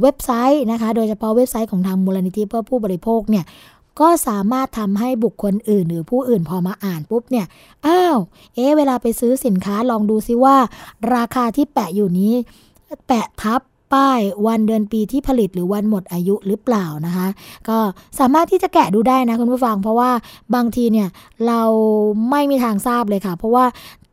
[0.00, 3.44] เว็บไซต์นะคะ โดยเฉพาะเว็บไซต์ของทางมูลนิธิเพื่อผู้บริโภคเนี่ย
[4.00, 7.46] ก็สามารถทำให้บุคคลอื่น หรือผู้อื่นพอมาอ่านปุ๊บเนี่ย
[7.86, 8.16] อ้าว
[8.54, 10.56] เอ๊เวลาไปซื้อสินค้าลองดูซิว่า
[11.14, 12.34] ราคาที่แปะอยู่นี้
[13.06, 13.60] แปะทับ
[13.92, 17.26] ป้ายวันเดือนปีที่ผลิตหรือวันหมดอายุหรือเปล่านะคะ
[17.68, 17.78] ก็
[18.18, 20.10] สามารถที่จะแกะดูได้นะคุณผู้ฟัง เพราะว่า
[20.54, 21.08] บางทีเนี่ย
[21.46, 21.62] เรา
[22.30, 23.64] ไม่มีทางทราบเลยค่ะ เพราะว่า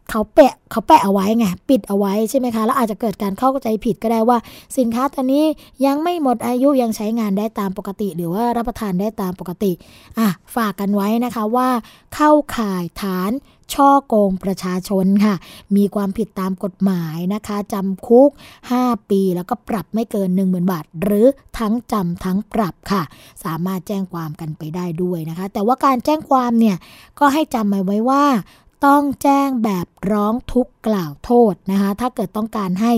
[0.10, 4.38] เขาแปะเขาแปะเอาไว้ไงปิดเอาไว้ใช่ไหมคะแล้วอาจจะเกิดการเข้าใจผิดก็ได้ว่า
[4.78, 5.46] สินค้าตัวนี้
[5.86, 9.72] ยังไม่หมดอายุยังใช้งานได้ตามปกติ หรือว่ารับประทานได้ตามปกติ
[10.20, 11.70] อะฝากกันไว้นะคะว่า
[12.16, 13.32] เข้าข่ายฐาน
[13.74, 15.36] ช่อโกงประชาชนค่ะ
[15.76, 18.30] มีความผิดตามกฎหมายนะคะจำคุก
[18.70, 21.28] 5 ปี แล้วก็ปรับไม่เกิน 1 0,000 บาท หรือ
[21.60, 23.04] ทั้งจำทั้งปรับค่ะ
[23.44, 26.78] สามารถแจ้งความกันไปได้ด้วยนะคะ แต่ว่าการแจ้งความเนี่ย
[27.20, 28.24] ก็ให้จำไว้ว่า
[28.88, 32.94] ต้องแจ้งแบบร้องทุกข์กล่าวโทษนะคะถ้าเกิดต้องการให้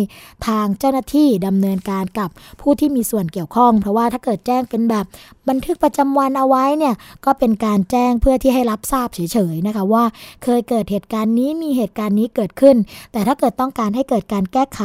[0.48, 2.30] ทางเจ้าหน้าที่ดำเนินการกับ
[2.62, 5.06] ผู้ที่มีส่วนเกี่ยวข้อง เพราะว่าถ้าเกิดแจ้งเป็นแบบ
[5.50, 9.20] บันทึกประจำวันเอาไว้เนี่ยก็เป็นการแจ้งเพื่อที่ให้รับทราบเฉ
[9.54, 10.04] ยๆนะคะว่า
[10.44, 12.76] เคยเกิดเหตุการณ์นี้มีเหตุการณ์นี้เกิดขึ้น
[13.12, 14.82] แต่ถ้าเกิดต้องการให้เกิดการแก้ไข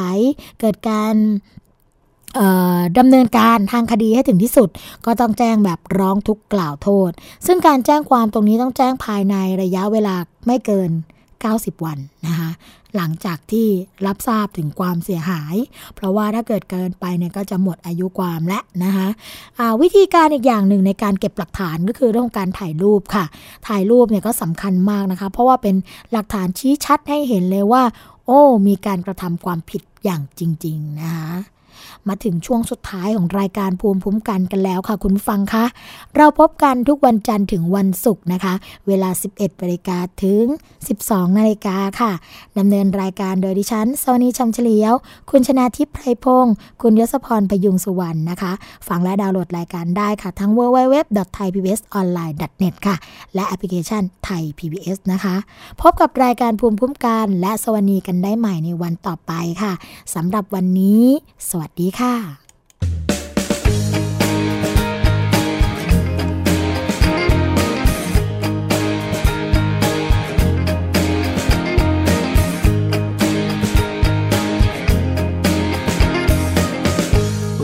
[0.61, 1.15] เกิดการ
[2.99, 4.69] ดำเนินการทางคดีให้ถึงที่สุด
[5.07, 7.11] ก็ต้องแจ้งแบบร้องทุกกล่าวโทษ
[7.47, 10.17] ซึ่งการแจ้งความตรงนี้ต้องแจ้งภายในระยะเวลา
[10.47, 10.91] ไม่เกิน
[11.43, 12.51] 90 วันนะคะ
[12.97, 13.67] หลังจากที่
[14.07, 15.55] รับทราบถึงความเสียหาย
[15.95, 19.09] เพราะว่าถ้าเกิดเกินไปเนี่ยก็จะหมดอายุความและนะคะ
[19.83, 23.25] วิธีการอีกอย่างหนึ่งในการเก็บหลักฐานก็คือเรื่องการถ่ายรูปค่ะ
[23.69, 25.75] ถ่ายรูปเนี่ยก็สำคัญมากนะคะ เพราะว่าเป็น
[26.13, 27.83] หลักฐานชี้ชัดให้เห็นเลยว่า
[28.27, 31.31] โอ้ มีการกระทำความผิดอย่างจริง ๆ นะคะ
[32.09, 35.65] มาถึงช่วงสุดท้ายของรายการภูมิคุ้มกันกันแล้วค่ะคุณฟังคะ
[36.17, 38.55] เราพบกันทุกวันจันทร์ถึงวันศุกร์นะคะ
[38.87, 40.45] เวลา 11นาฬิกาถึง
[40.91, 42.13] 12นาฬิกาค่ะ
[42.59, 44.93] ดำเนินรายการโดยดิฉันสวนีชำเฉลียว
[45.31, 48.53] คุณชนาทิพย์ไพรพงศ์คุณยศพรพยุงสุวรรณนะคะ
[48.89, 52.97] ฟังและดาวน์โหลดรายการได้ค่ะ ทั้ง www.thaipbsonline.net ค่ะ
[53.35, 55.37] และแอปพลิเคชันไทย PBS นะคะ
[55.81, 59.73] พบกับรายการภูมิคุ้มกัน และสวนีกันได้ใหม่ในวันต่อไปค่ะ
[60.15, 61.05] สำหรับวันนี้
[61.49, 61.66] สวัสดี
[62.01, 62.15] ค่ะ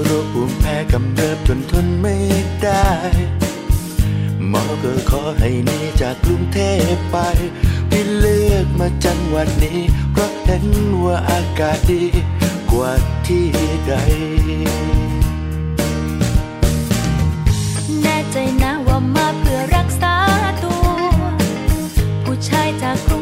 [0.04, 2.16] โรคภูมิแพ้กำเริบจนทนไม่
[2.62, 2.86] ได้
[4.48, 6.58] หมอก็ขอให้หนีจากกรุงเท
[6.94, 7.16] พไป
[7.90, 9.80] พี่เลือกมาจังหวัดนี้
[10.12, 10.66] เพราะเห็น
[11.04, 12.04] ว่าอากาศดี
[12.72, 12.92] กว่า
[13.26, 13.46] ที่
[13.86, 13.92] ใด
[18.02, 20.14] แน่ใจนะว่ามาเพื่อรักษา
[20.62, 20.84] ตัว
[22.24, 23.18] ผู้ชายจากกรุ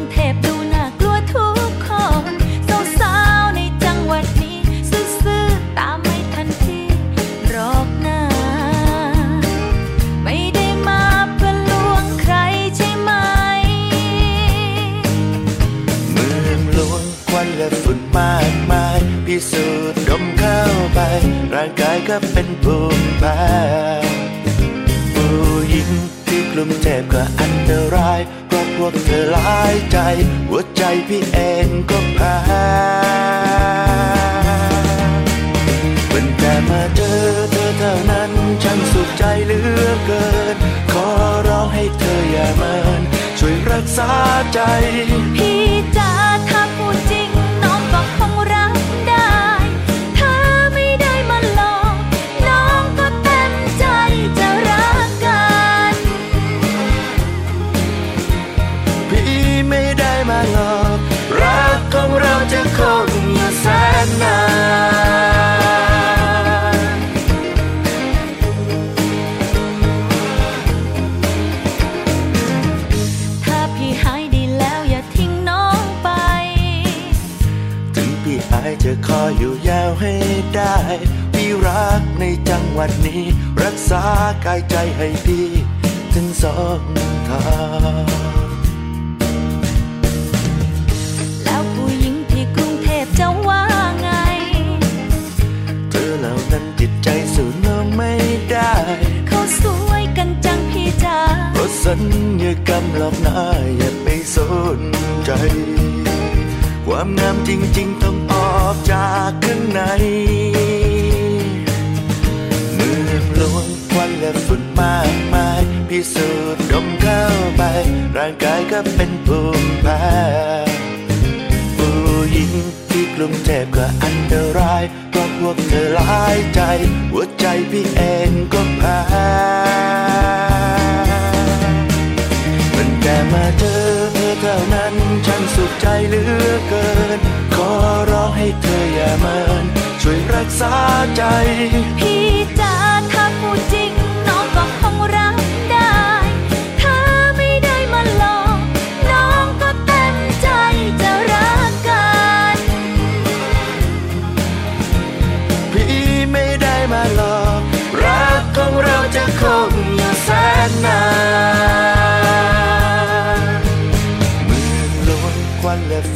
[19.49, 20.61] สูจน์ดมเข้า
[20.93, 20.99] ไป
[21.55, 23.41] ร่างกายก็เป็นภูมิแพ้
[25.13, 25.33] ผู้
[25.69, 25.89] หญิง
[26.27, 29.97] ที่กลุ่มเจ็บก็อันตรายเพราะพวกเธอหลายใจ
[30.49, 32.37] หัวใจพี่เองก็แพ้
[36.09, 37.19] เป็นแต่มาเจอ
[37.51, 38.31] เธอเท่านั้น
[38.63, 40.25] ฉันสุขใจเหลือเกิ
[40.55, 40.57] น
[40.91, 41.07] ขอ
[41.47, 43.01] ร้องให้เธออย่าเมิน
[43.39, 44.11] ช่วยรักษา
[44.53, 44.59] ใจ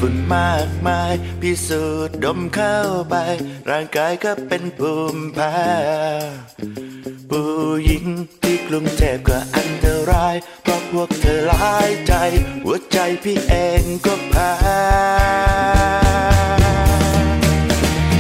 [0.08, 2.78] ฝุ่นมากมาย พิสูจน์ดมเข้า
[3.10, 3.16] ไป
[3.70, 5.56] ร่างกายก็เป็นภูมิแพ้
[7.30, 7.54] ผู้
[7.86, 8.06] หญิง
[8.42, 12.14] ที่กรุงเทพก็อันตราย เพราะพวกเธอหลายใจ
[12.64, 14.54] หัวใจพี่เองก็แพ้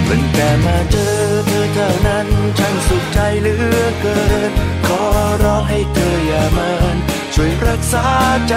[0.08, 1.16] มันแต่มาเจอ
[1.48, 2.28] เธอเท่านั้น
[2.60, 4.20] ฉันสุขใจเหลือเกิ
[4.50, 4.52] น
[4.88, 5.02] ขอ
[5.44, 6.98] ร้องให้เธออย่าเมิน
[7.36, 8.08] ช่วยรักษา
[8.50, 8.56] ใจ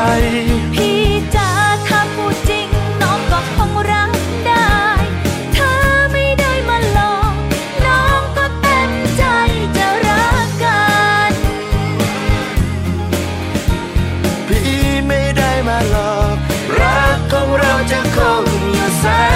[0.74, 0.99] พี่
[1.37, 1.47] จ๋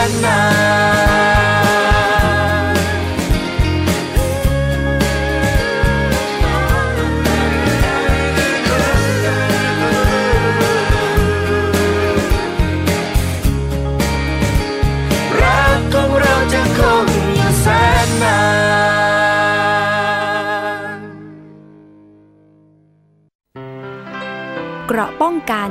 [0.05, 0.40] ากา
[15.92, 17.66] ยังเราจะคงอยู่แส
[18.07, 18.40] นนา
[20.96, 21.00] น
[24.86, 25.70] เกราะป้องกัน